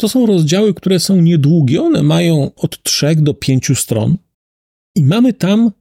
To 0.00 0.08
są 0.08 0.26
rozdziały, 0.26 0.74
które 0.74 1.00
są 1.00 1.16
niedługie, 1.16 1.82
one 1.82 2.02
mają 2.02 2.54
od 2.54 2.82
3 2.82 3.16
do 3.16 3.34
5 3.34 3.78
stron. 3.78 4.18
I 4.96 5.04
mamy 5.04 5.32
tam 5.32 5.72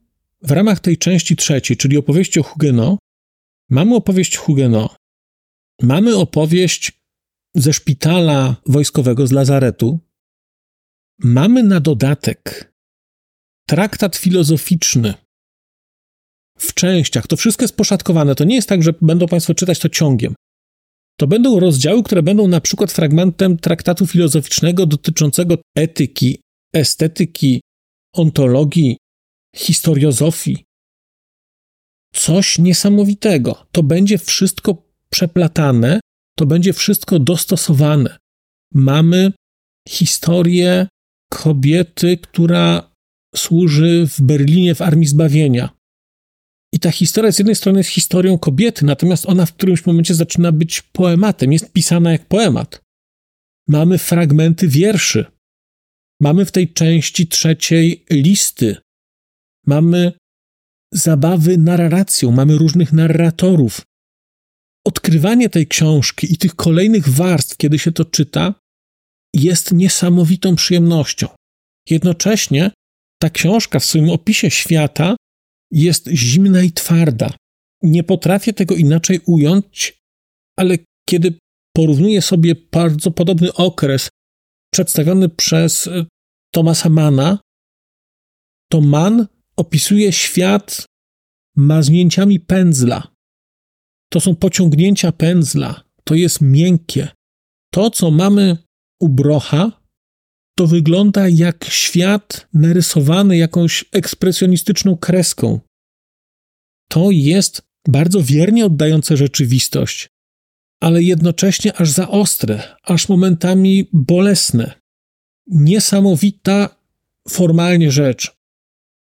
w 0.42 0.52
ramach 0.52 0.80
tej 0.80 0.98
części 0.98 1.36
trzeciej, 1.36 1.78
czyli 1.78 1.98
opowieści 1.98 2.40
o 2.40 2.44
Huguenot, 2.44 3.00
mamy 3.70 3.96
opowieść 3.96 4.38
Huguenot, 4.38 4.96
mamy 5.82 6.16
opowieść 6.16 7.01
ze 7.56 7.74
szpitala 7.74 8.56
wojskowego 8.66 9.28
z 9.28 9.32
Lazaretu, 9.32 10.00
mamy 11.20 11.64
na 11.64 11.80
dodatek 11.80 12.74
traktat 13.68 14.16
filozoficzny 14.16 15.14
w 16.58 16.74
częściach. 16.74 17.28
To 17.28 17.36
wszystko 17.38 17.64
jest 17.64 17.76
poszatkowane. 17.76 18.36
To 18.36 18.44
nie 18.44 18.56
jest 18.56 18.70
tak, 18.70 18.84
że 18.84 18.94
będą 19.02 19.28
Państwo 19.28 19.54
czytać 19.54 19.80
to 19.80 19.90
ciągiem. 19.90 20.36
To 21.20 21.28
będą 21.28 21.60
rozdziały, 21.60 22.04
które 22.04 22.24
będą 22.24 22.48
na 22.48 22.62
przykład 22.62 22.92
fragmentem 22.92 23.58
traktatu 23.58 24.08
filozoficznego 24.08 24.86
dotyczącego 24.86 25.58
etyki, 25.76 26.42
estetyki, 26.74 27.62
ontologii, 28.16 28.98
historiozofii. 29.56 30.66
Coś 32.14 32.60
niesamowitego. 32.60 33.66
To 33.72 33.84
będzie 33.84 34.18
wszystko 34.18 34.84
przeplatane, 35.10 36.00
to 36.42 36.46
będzie 36.46 36.74
wszystko 36.74 37.20
dostosowane. 37.20 38.18
Mamy 38.74 39.32
historię 39.90 40.88
kobiety, 41.32 42.18
która 42.18 42.92
służy 43.36 44.08
w 44.08 44.22
Berlinie 44.22 44.76
w 44.76 44.82
Armii 44.82 45.08
Zbawienia. 45.08 45.70
I 46.74 46.80
ta 46.80 46.92
historia 46.92 47.32
z 47.32 47.40
jednej 47.40 47.56
strony 47.56 47.80
jest 47.80 47.90
historią 47.90 48.38
kobiety, 48.38 48.86
natomiast 48.86 49.26
ona 49.26 49.46
w 49.46 49.54
którymś 49.54 49.86
momencie 49.86 50.16
zaczyna 50.16 50.52
być 50.52 50.82
poematem, 50.82 51.54
jest 51.54 51.72
pisana 51.72 52.12
jak 52.12 52.28
poemat. 52.28 52.82
Mamy 53.68 53.98
fragmenty 53.98 54.68
wierszy. 54.68 55.26
Mamy 56.22 56.46
w 56.46 56.52
tej 56.52 56.74
części 56.74 57.28
trzeciej 57.28 58.06
listy. 58.10 58.78
Mamy 59.68 60.14
zabawy 60.94 61.58
narracją, 61.58 62.32
mamy 62.32 62.58
różnych 62.58 62.94
narratorów. 62.94 63.82
Odkrywanie 64.86 65.50
tej 65.50 65.68
książki 65.68 66.34
i 66.34 66.38
tych 66.38 66.56
kolejnych 66.56 67.10
warstw, 67.10 67.58
kiedy 67.58 67.80
się 67.80 67.92
to 67.92 68.06
czyta, 68.06 68.56
jest 69.34 69.72
niesamowitą 69.72 70.56
przyjemnością. 70.56 71.28
Jednocześnie 71.90 72.72
ta 73.22 73.30
książka 73.30 73.80
w 73.80 73.86
swoim 73.86 74.10
opisie 74.10 74.52
świata 74.52 75.16
jest 75.72 76.08
zimna 76.08 76.62
i 76.62 76.72
twarda. 76.72 77.34
Nie 77.84 78.04
potrafię 78.04 78.54
tego 78.54 78.76
inaczej 78.76 79.20
ująć, 79.26 80.02
ale 80.58 80.78
kiedy 81.10 81.34
porównuję 81.76 82.22
sobie 82.22 82.56
bardzo 82.72 83.12
podobny 83.12 83.54
okres 83.54 84.10
przedstawiony 84.74 85.30
przez 85.30 85.88
e, 85.88 86.06
Thomasa 86.54 86.90
Mana, 86.90 87.40
to 88.72 88.82
Mann 88.82 89.28
opisuje 89.56 90.12
świat 90.12 90.86
maznięciami 91.56 92.40
pędzla. 92.40 93.08
To 94.14 94.20
są 94.20 94.36
pociągnięcia 94.36 95.12
pędzla, 95.12 95.84
to 96.04 96.16
jest 96.16 96.42
miękkie. 96.42 97.08
To, 97.74 97.90
co 97.92 98.12
mamy 98.12 98.58
u 99.00 99.10
Brocha, 99.10 99.82
to 100.58 100.68
wygląda 100.68 101.28
jak 101.28 101.66
świat 101.66 102.48
narysowany 102.54 103.38
jakąś 103.38 103.86
ekspresjonistyczną 103.92 104.98
kreską. 104.98 105.60
To 106.90 107.12
jest 107.12 107.62
bardzo 107.88 108.24
wiernie 108.24 108.66
oddające 108.66 109.18
rzeczywistość, 109.18 110.10
ale 110.82 111.04
jednocześnie 111.04 111.74
aż 111.74 111.90
za 111.90 112.10
ostre, 112.10 112.78
aż 112.84 113.10
momentami 113.10 113.90
bolesne. 113.94 114.82
Niesamowita 115.48 116.76
formalnie 117.30 117.92
rzecz. 117.92 118.32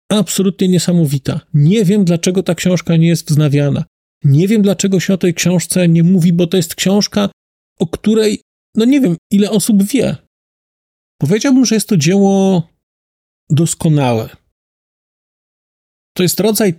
Absolutnie 0.10 0.67
niesamowita. 0.67 1.41
Nie 1.54 1.86
wiem, 1.86 2.06
dlaczego 2.06 2.43
ta 2.43 2.56
książka 2.56 2.95
nie 2.95 3.08
jest 3.08 3.30
wznawiana. 3.30 3.86
Nie 4.24 4.48
wiem, 4.48 4.62
dlaczego 4.62 5.00
się 5.00 5.14
o 5.14 5.18
tej 5.18 5.34
książce 5.34 5.88
nie 5.88 6.04
mówi, 6.04 6.34
bo 6.34 6.48
to 6.48 6.58
jest 6.58 6.76
książka, 6.76 7.30
o 7.80 7.88
której, 7.88 8.42
no 8.76 8.86
nie 8.86 9.02
wiem, 9.02 9.16
ile 9.32 9.52
osób 9.52 9.84
wie. 9.84 10.16
Powiedziałbym, 11.22 11.66
że 11.66 11.76
jest 11.76 11.90
to 11.90 11.98
dzieło 11.98 12.68
doskonałe. 13.50 14.30
To 16.18 16.24
jest 16.24 16.40
rodzaj 16.40 16.74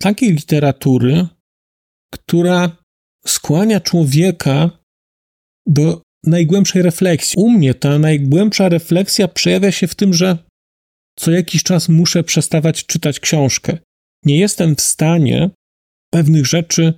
takiej 0.00 0.32
literatury, 0.32 1.26
która 2.12 2.76
skłania 3.26 3.80
człowieka 3.80 4.70
do 5.66 6.02
najgłębszej 6.24 6.82
refleksji. 6.82 7.42
U 7.42 7.50
mnie 7.50 7.74
ta 7.74 7.98
najgłębsza 7.98 8.68
refleksja 8.68 9.28
przejawia 9.28 9.72
się 9.72 9.86
w 9.86 9.94
tym, 9.94 10.14
że 10.14 10.38
co 11.18 11.30
jakiś 11.30 11.62
czas 11.62 11.88
muszę 11.88 12.24
przestawać 12.24 12.86
czytać 12.86 13.20
książkę. 13.20 13.78
Nie 14.24 14.38
jestem 14.38 14.76
w 14.76 14.80
stanie 14.80 15.50
pewnych 16.10 16.46
rzeczy 16.46 16.94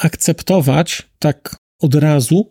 akceptować 0.00 1.02
tak 1.18 1.56
od 1.82 1.94
razu, 1.94 2.50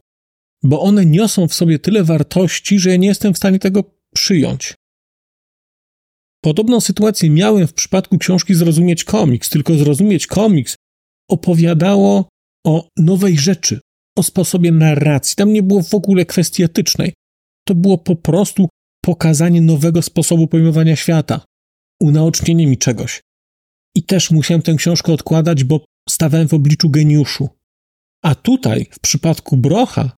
bo 0.64 0.82
one 0.82 1.06
niosą 1.06 1.48
w 1.48 1.54
sobie 1.54 1.80
tyle 1.80 2.04
wartości, 2.04 2.80
że 2.80 2.90
ja 2.90 2.96
nie 2.96 3.08
jestem 3.08 3.34
w 3.34 3.38
stanie 3.38 3.60
tego 3.60 3.84
przyjąć. 4.14 4.74
Podobną 6.44 6.82
sytuację 6.82 7.30
miałem 7.30 7.68
w 7.68 7.74
przypadku 7.74 8.18
książki 8.18 8.54
Zrozumieć 8.54 9.04
komiks, 9.04 9.50
tylko 9.50 9.78
Zrozumieć 9.78 10.28
komiks 10.28 10.76
opowiadało 11.30 12.30
o 12.66 12.88
nowej 12.98 13.38
rzeczy, 13.38 13.80
o 14.18 14.24
sposobie 14.24 14.72
narracji. 14.72 15.36
Tam 15.36 15.54
nie 15.54 15.64
było 15.64 15.84
w 15.84 15.94
ogóle 15.94 16.26
kwestii 16.26 16.64
etycznej. 16.64 17.14
To 17.68 17.76
było 17.76 17.98
po 17.98 18.16
prostu 18.16 18.70
pokazanie 19.06 19.62
nowego 19.62 20.02
sposobu 20.02 20.48
pojmowania 20.48 20.96
świata, 20.96 21.46
unaocznienie 22.02 22.68
mi 22.68 22.78
czegoś. 22.78 23.22
I 23.96 24.04
też 24.04 24.32
musiałem 24.32 24.62
tę 24.62 24.76
książkę 24.76 25.14
odkładać, 25.14 25.64
bo 25.64 25.86
stawałem 26.14 26.48
w 26.48 26.54
obliczu 26.54 26.90
geniuszu. 26.90 27.50
A 28.22 28.36
tutaj, 28.36 28.88
w 28.92 29.00
przypadku 29.00 29.58
Brocha, 29.58 30.16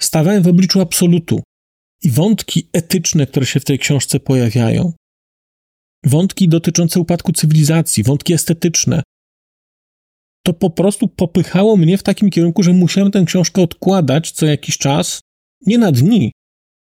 stawałem 0.00 0.42
w 0.42 0.48
obliczu 0.48 0.80
absolutu. 0.80 1.42
I 2.02 2.10
wątki 2.10 2.68
etyczne, 2.72 3.26
które 3.26 3.46
się 3.46 3.60
w 3.60 3.64
tej 3.64 3.78
książce 3.78 4.20
pojawiają, 4.20 4.92
wątki 6.04 6.48
dotyczące 6.48 7.00
upadku 7.00 7.32
cywilizacji, 7.32 8.02
wątki 8.02 8.32
estetyczne, 8.32 9.02
to 10.46 10.52
po 10.52 10.70
prostu 10.70 11.08
popychało 11.08 11.76
mnie 11.76 11.98
w 11.98 12.02
takim 12.02 12.30
kierunku, 12.30 12.62
że 12.62 12.72
musiałem 12.72 13.10
tę 13.10 13.24
książkę 13.24 13.62
odkładać 13.62 14.30
co 14.30 14.46
jakiś 14.46 14.78
czas, 14.78 15.20
nie 15.66 15.78
na 15.78 15.92
dni, 15.92 16.32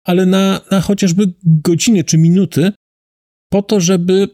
ale 0.04 0.26
na, 0.26 0.60
na 0.70 0.80
chociażby 0.80 1.34
godziny 1.44 2.04
czy 2.04 2.18
minuty, 2.18 2.72
po 3.52 3.62
to, 3.62 3.80
żeby 3.80 4.28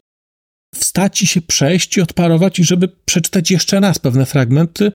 wstać 0.75 1.23
i 1.23 1.27
się 1.27 1.43
przejść 1.43 1.97
i 1.97 2.01
odparować 2.01 2.59
i 2.59 2.65
żeby 2.65 2.89
przeczytać 2.89 3.51
jeszcze 3.51 3.81
raz 3.81 3.99
pewne 3.99 4.27
fragmenty, 4.27 4.93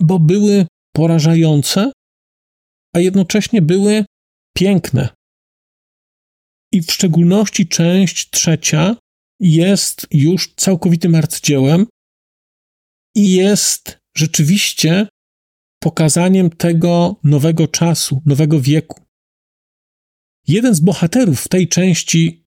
bo 0.00 0.18
były 0.18 0.66
porażające, 0.94 1.92
a 2.96 3.00
jednocześnie 3.00 3.62
były 3.62 4.04
piękne. 4.56 5.08
I 6.72 6.82
w 6.82 6.92
szczególności 6.92 7.68
część 7.68 8.30
trzecia 8.30 8.96
jest 9.40 10.06
już 10.10 10.54
całkowitym 10.56 11.14
arcydziełem 11.14 11.86
i 13.14 13.32
jest 13.32 13.98
rzeczywiście 14.16 15.08
pokazaniem 15.82 16.50
tego 16.50 17.16
nowego 17.24 17.68
czasu, 17.68 18.22
nowego 18.26 18.60
wieku. 18.60 19.00
Jeden 20.48 20.74
z 20.74 20.80
bohaterów 20.80 21.40
w 21.40 21.48
tej 21.48 21.68
części, 21.68 22.44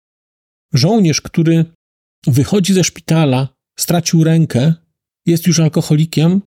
żołnierz, 0.73 1.21
który 1.21 1.65
wychodzi 2.27 2.73
ze 2.73 2.83
szpitala, 2.83 3.49
stracił 3.79 4.23
rękę, 4.23 4.73
jest 5.25 5.47
już 5.47 5.59
alkoholikiem 5.59 6.41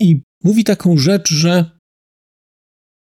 i 0.00 0.20
mówi 0.44 0.64
taką 0.64 0.96
rzecz, 0.96 1.32
że 1.32 1.78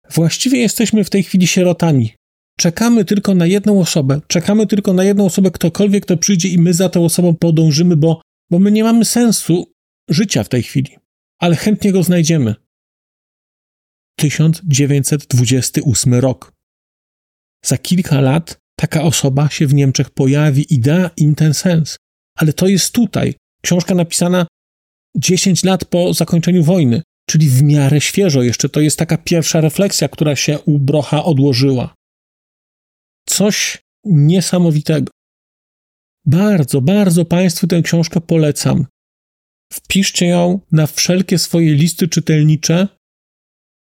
właściwie 0.09 0.59
jesteśmy 0.59 1.03
w 1.03 1.09
tej 1.09 1.23
chwili 1.23 1.47
sierotami. 1.47 2.13
Czekamy 2.59 3.05
tylko 3.05 3.35
na 3.35 3.45
jedną 3.45 3.79
osobę, 3.79 4.21
czekamy 4.27 4.67
tylko 4.67 4.93
na 4.93 5.03
jedną 5.03 5.25
osobę, 5.25 5.51
ktokolwiek 5.51 6.05
to 6.05 6.17
przyjdzie 6.17 6.49
i 6.49 6.59
my 6.59 6.73
za 6.73 6.89
tą 6.89 7.05
osobą 7.05 7.35
podążymy, 7.35 7.95
bo, 7.95 8.21
bo 8.51 8.59
my 8.59 8.71
nie 8.71 8.83
mamy 8.83 9.05
sensu 9.05 9.73
życia 10.09 10.43
w 10.43 10.49
tej 10.49 10.63
chwili, 10.63 10.97
ale 11.39 11.55
chętnie 11.55 11.91
go 11.91 12.03
znajdziemy. 12.03 12.55
1928 14.19 16.13
rok. 16.13 16.53
Za 17.65 17.77
kilka 17.77 18.21
lat 18.21 18.57
taka 18.75 19.03
osoba 19.03 19.49
się 19.49 19.67
w 19.67 19.73
Niemczech 19.73 20.09
pojawi 20.09 20.73
i 20.73 20.79
da 20.79 21.09
im 21.17 21.35
ten 21.35 21.53
sens. 21.53 21.97
Ale 22.37 22.53
to 22.53 22.67
jest 22.67 22.93
tutaj. 22.93 23.35
Książka 23.61 23.95
napisana 23.95 24.47
10 25.17 25.63
lat 25.63 25.85
po 25.85 26.13
zakończeniu 26.13 26.63
wojny, 26.63 27.01
czyli 27.29 27.49
w 27.49 27.63
miarę 27.63 28.01
świeżo 28.01 28.43
jeszcze. 28.43 28.69
To 28.69 28.81
jest 28.81 28.99
taka 28.99 29.17
pierwsza 29.17 29.61
refleksja, 29.61 30.07
która 30.07 30.35
się 30.35 30.59
u 30.59 30.79
Brocha 30.79 31.23
odłożyła. 31.23 31.93
Coś 33.27 33.77
niesamowitego. 34.03 35.11
Bardzo, 36.25 36.81
bardzo 36.81 37.25
Państwu 37.25 37.67
tę 37.67 37.81
książkę 37.81 38.21
polecam. 38.21 38.85
Wpiszcie 39.73 40.25
ją 40.25 40.59
na 40.71 40.87
wszelkie 40.87 41.39
swoje 41.39 41.73
listy 41.73 42.07
czytelnicze, 42.07 42.87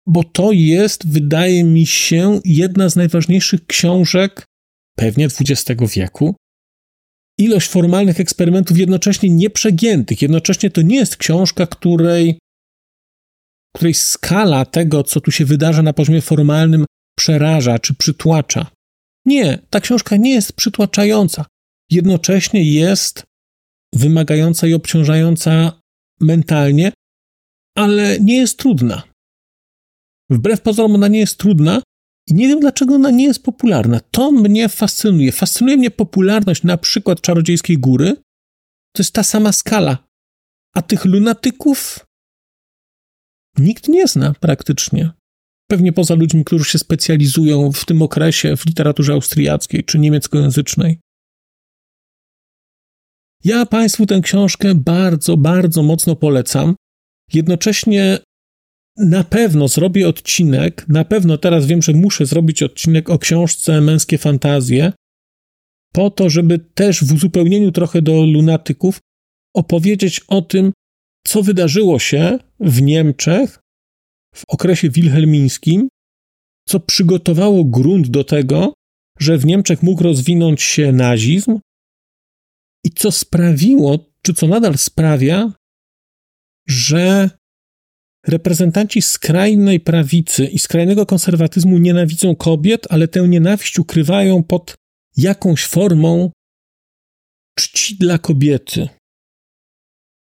bo 0.06 0.24
to 0.24 0.52
jest, 0.52 1.08
wydaje 1.08 1.64
mi 1.64 1.86
się, 1.86 2.40
jedna 2.44 2.88
z 2.88 2.96
najważniejszych 2.96 3.66
książek 3.66 4.44
pewnie 4.98 5.26
XX 5.26 5.94
wieku. 5.94 6.34
Ilość 7.38 7.68
formalnych 7.68 8.20
eksperymentów 8.20 8.78
jednocześnie 8.78 9.30
nieprzegiętych. 9.30 10.22
Jednocześnie 10.22 10.70
to 10.70 10.82
nie 10.82 10.96
jest 10.96 11.16
książka, 11.16 11.66
której, 11.66 12.38
której 13.76 13.94
skala 13.94 14.64
tego, 14.64 15.02
co 15.02 15.20
tu 15.20 15.30
się 15.30 15.44
wydarza 15.44 15.82
na 15.82 15.92
poziomie 15.92 16.20
formalnym, 16.20 16.84
przeraża 17.18 17.78
czy 17.78 17.94
przytłacza. 17.94 18.70
Nie, 19.26 19.58
ta 19.70 19.80
książka 19.80 20.16
nie 20.16 20.34
jest 20.34 20.52
przytłaczająca. 20.52 21.46
Jednocześnie 21.90 22.72
jest 22.72 23.22
wymagająca 23.94 24.66
i 24.66 24.74
obciążająca 24.74 25.80
mentalnie, 26.20 26.92
ale 27.76 28.20
nie 28.20 28.36
jest 28.36 28.58
trudna. 28.58 29.02
Wbrew 30.30 30.60
pozorom 30.60 30.94
ona 30.94 31.08
nie 31.08 31.18
jest 31.18 31.38
trudna 31.38 31.82
i 32.28 32.34
nie 32.34 32.48
wiem 32.48 32.60
dlaczego 32.60 32.94
ona 32.94 33.10
nie 33.10 33.24
jest 33.24 33.42
popularna. 33.42 34.00
To 34.10 34.32
mnie 34.32 34.68
fascynuje. 34.68 35.32
Fascynuje 35.32 35.76
mnie 35.76 35.90
popularność 35.90 36.62
na 36.62 36.78
przykład 36.78 37.20
Czarodziejskiej 37.20 37.78
Góry. 37.78 38.16
To 38.92 39.02
jest 39.02 39.14
ta 39.14 39.22
sama 39.22 39.52
skala. 39.52 39.98
A 40.74 40.82
tych 40.82 41.04
lunatyków 41.04 42.06
nikt 43.58 43.88
nie 43.88 44.08
zna 44.08 44.34
praktycznie. 44.40 45.10
Pewnie 45.70 45.92
poza 45.92 46.14
ludźmi, 46.14 46.44
którzy 46.44 46.64
się 46.64 46.78
specjalizują 46.78 47.72
w 47.72 47.84
tym 47.84 48.02
okresie 48.02 48.56
w 48.56 48.66
literaturze 48.66 49.12
austriackiej 49.12 49.84
czy 49.84 49.98
niemieckojęzycznej. 49.98 51.00
Ja 53.44 53.66
Państwu 53.66 54.06
tę 54.06 54.20
książkę 54.20 54.74
bardzo, 54.74 55.36
bardzo 55.36 55.82
mocno 55.82 56.16
polecam. 56.16 56.74
Jednocześnie 57.32 58.18
na 58.98 59.24
pewno 59.24 59.68
zrobię 59.68 60.08
odcinek, 60.08 60.88
na 60.88 61.04
pewno 61.04 61.38
teraz 61.38 61.66
wiem, 61.66 61.82
że 61.82 61.92
muszę 61.92 62.26
zrobić 62.26 62.62
odcinek 62.62 63.10
o 63.10 63.18
książce 63.18 63.80
Męskie 63.80 64.18
Fantazje, 64.18 64.92
po 65.92 66.10
to, 66.10 66.30
żeby 66.30 66.58
też 66.58 67.04
w 67.04 67.12
uzupełnieniu 67.12 67.72
trochę 67.72 68.02
do 68.02 68.26
lunatyków 68.26 69.00
opowiedzieć 69.54 70.20
o 70.28 70.42
tym, 70.42 70.72
co 71.26 71.42
wydarzyło 71.42 71.98
się 71.98 72.38
w 72.60 72.82
Niemczech 72.82 73.58
w 74.34 74.42
okresie 74.48 74.90
wilhelmińskim, 74.90 75.88
co 76.68 76.80
przygotowało 76.80 77.64
grunt 77.64 78.08
do 78.08 78.24
tego, 78.24 78.74
że 79.18 79.38
w 79.38 79.46
Niemczech 79.46 79.82
mógł 79.82 80.02
rozwinąć 80.02 80.62
się 80.62 80.92
nazizm 80.92 81.60
i 82.84 82.90
co 82.90 83.12
sprawiło, 83.12 83.98
czy 84.22 84.34
co 84.34 84.48
nadal 84.48 84.78
sprawia, 84.78 85.52
że 86.68 87.30
reprezentanci 88.28 89.02
skrajnej 89.02 89.80
prawicy 89.80 90.44
i 90.44 90.58
skrajnego 90.58 91.06
konserwatyzmu 91.06 91.78
nienawidzą 91.78 92.36
kobiet, 92.36 92.86
ale 92.90 93.08
tę 93.08 93.28
nienawiść 93.28 93.78
ukrywają 93.78 94.42
pod 94.42 94.74
jakąś 95.16 95.64
formą 95.64 96.30
czci 97.58 97.96
dla 97.96 98.18
kobiety. 98.18 98.88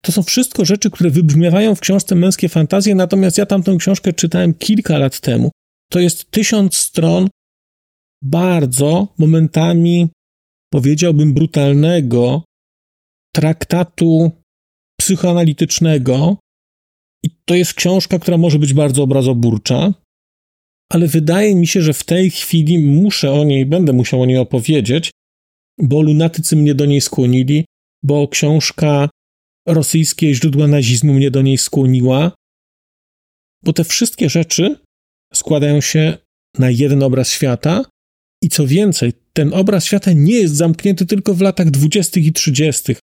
To 0.06 0.12
są 0.12 0.24
wszystko 0.24 0.66
rzeczy, 0.66 0.92
które 0.92 1.10
wybrzmiewają 1.10 1.76
w 1.76 1.80
książce 1.80 2.16
Męskie 2.16 2.50
Fantazje, 2.50 2.96
natomiast 2.96 3.38
ja 3.38 3.46
tamtą 3.46 3.78
książkę 3.78 4.14
czytałem 4.14 4.54
kilka 4.54 4.98
lat 4.98 5.20
temu. 5.20 5.52
To 5.92 6.00
jest 6.00 6.32
tysiąc 6.32 6.76
stron 6.76 7.30
bardzo, 8.24 9.08
momentami 9.18 10.10
powiedziałbym 10.74 11.34
brutalnego 11.34 12.44
traktatu 13.36 14.32
psychoanalitycznego, 15.00 16.38
i 17.24 17.30
to 17.46 17.56
jest 17.56 17.74
książka, 17.74 18.20
która 18.20 18.38
może 18.38 18.60
być 18.60 18.74
bardzo 18.74 19.04
obrazoburcza, 19.04 19.94
ale 20.92 21.08
wydaje 21.08 21.56
mi 21.56 21.68
się, 21.68 21.82
że 21.82 21.94
w 21.94 22.04
tej 22.04 22.32
chwili 22.32 22.80
muszę 22.80 23.32
o 23.32 23.44
niej, 23.44 23.66
będę 23.66 23.94
musiał 23.94 24.22
o 24.22 24.26
niej 24.26 24.38
opowiedzieć, 24.38 25.12
bo 25.82 26.02
lunatycy 26.02 26.56
mnie 26.56 26.76
do 26.76 26.86
niej 26.86 27.02
skłonili, 27.02 27.66
bo 28.04 28.28
książka 28.28 29.10
rosyjskie 29.68 30.36
źródła 30.36 30.68
nazizmu 30.68 31.14
mnie 31.14 31.32
do 31.32 31.42
niej 31.42 31.58
skłoniła, 31.58 32.32
bo 33.64 33.74
te 33.74 33.84
wszystkie 33.84 34.30
rzeczy 34.30 34.76
składają 35.34 35.82
się 35.82 36.18
na 36.60 36.70
jeden 36.70 37.04
obraz 37.04 37.32
świata 37.32 37.86
i 38.44 38.50
co 38.50 38.68
więcej, 38.68 39.14
ten 39.34 39.54
obraz 39.54 39.86
świata 39.86 40.12
nie 40.14 40.34
jest 40.34 40.56
zamknięty 40.56 41.06
tylko 41.06 41.34
w 41.34 41.42
latach 41.42 41.72
dwudziestych 41.72 42.26
i 42.26 42.34
trzydziestych, 42.34 43.00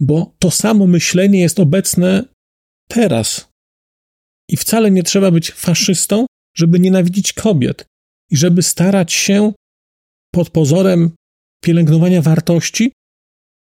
bo 0.00 0.34
to 0.38 0.50
samo 0.50 0.86
myślenie 0.86 1.40
jest 1.40 1.60
obecne 1.60 2.24
teraz. 2.94 3.48
I 4.50 4.56
wcale 4.56 4.90
nie 4.90 5.02
trzeba 5.02 5.30
być 5.30 5.50
faszystą, 5.50 6.26
żeby 6.56 6.80
nienawidzić 6.80 7.32
kobiet 7.32 7.86
i 8.30 8.36
żeby 8.36 8.62
starać 8.62 9.12
się 9.12 9.52
pod 10.34 10.50
pozorem 10.50 11.10
pielęgnowania 11.64 12.22
wartości 12.22 12.92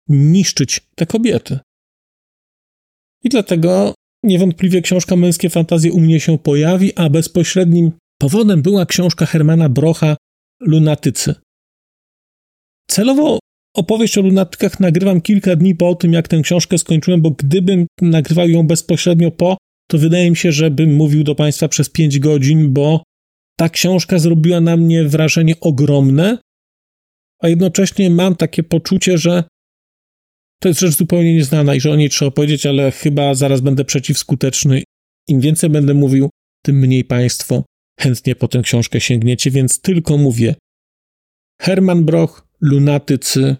niszczyć 0.09 0.81
te 0.95 1.05
kobiety. 1.05 1.59
I 3.23 3.29
dlatego 3.29 3.93
niewątpliwie 4.23 4.81
książka 4.81 5.15
Męskie 5.15 5.49
Fantazje 5.49 5.91
u 5.93 5.99
mnie 5.99 6.19
się 6.19 6.37
pojawi, 6.37 6.95
a 6.95 7.09
bezpośrednim 7.09 7.91
powodem 8.21 8.61
była 8.61 8.85
książka 8.85 9.25
Hermana 9.25 9.69
Brocha 9.69 10.17
Lunatycy. 10.59 11.35
Celowo 12.87 13.39
opowieść 13.75 14.17
o 14.17 14.21
lunatykach 14.21 14.79
nagrywam 14.79 15.21
kilka 15.21 15.55
dni 15.55 15.75
po 15.75 15.95
tym, 15.95 16.13
jak 16.13 16.27
tę 16.27 16.41
książkę 16.41 16.77
skończyłem, 16.77 17.21
bo 17.21 17.31
gdybym 17.31 17.87
nagrywał 18.01 18.49
ją 18.49 18.67
bezpośrednio 18.67 19.31
po, 19.31 19.57
to 19.87 19.97
wydaje 19.97 20.29
mi 20.29 20.37
się, 20.37 20.51
że 20.51 20.71
bym 20.71 20.95
mówił 20.95 21.23
do 21.23 21.35
Państwa 21.35 21.67
przez 21.67 21.89
5 21.89 22.19
godzin, 22.19 22.73
bo 22.73 23.03
ta 23.57 23.69
książka 23.69 24.19
zrobiła 24.19 24.61
na 24.61 24.77
mnie 24.77 25.03
wrażenie 25.03 25.59
ogromne, 25.59 26.37
a 27.41 27.49
jednocześnie 27.49 28.09
mam 28.09 28.35
takie 28.35 28.63
poczucie, 28.63 29.17
że 29.17 29.43
to 30.61 30.67
jest 30.69 30.79
rzecz 30.79 30.95
zupełnie 30.95 31.33
nieznana 31.33 31.75
i 31.75 31.79
że 31.79 31.91
o 31.91 31.95
niej 31.95 32.09
trzeba 32.09 32.31
powiedzieć, 32.31 32.65
ale 32.65 32.91
chyba 32.91 33.33
zaraz 33.33 33.61
będę 33.61 33.85
przeciwskuteczny. 33.85 34.83
Im 35.27 35.39
więcej 35.39 35.69
będę 35.69 35.93
mówił, 35.93 36.29
tym 36.65 36.79
mniej 36.79 37.03
Państwo 37.03 37.63
chętnie 37.99 38.35
po 38.35 38.47
tę 38.47 38.61
książkę 38.61 39.01
sięgniecie, 39.01 39.51
więc 39.51 39.81
tylko 39.81 40.17
mówię. 40.17 40.55
Herman 41.61 42.05
Broch, 42.05 42.47
Lunatycy. 42.61 43.55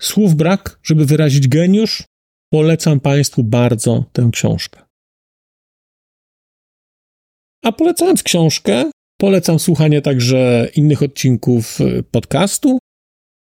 Słów 0.00 0.34
brak, 0.34 0.80
żeby 0.82 1.06
wyrazić 1.06 1.48
geniusz. 1.48 2.04
Polecam 2.52 3.00
Państwu 3.00 3.44
bardzo 3.44 4.04
tę 4.12 4.30
książkę. 4.32 4.82
A 7.64 7.72
polecając 7.72 8.22
książkę, 8.22 8.90
polecam 9.20 9.58
słuchanie 9.58 10.02
także 10.02 10.68
innych 10.74 11.02
odcinków 11.02 11.78
podcastu. 12.10 12.78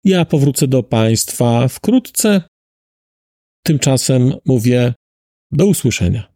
Ja 0.05 0.25
powrócę 0.25 0.69
do 0.69 0.83
Państwa 0.83 1.69
wkrótce. 1.69 2.43
Tymczasem 3.67 4.33
mówię 4.45 4.95
do 5.53 5.67
usłyszenia. 5.67 6.36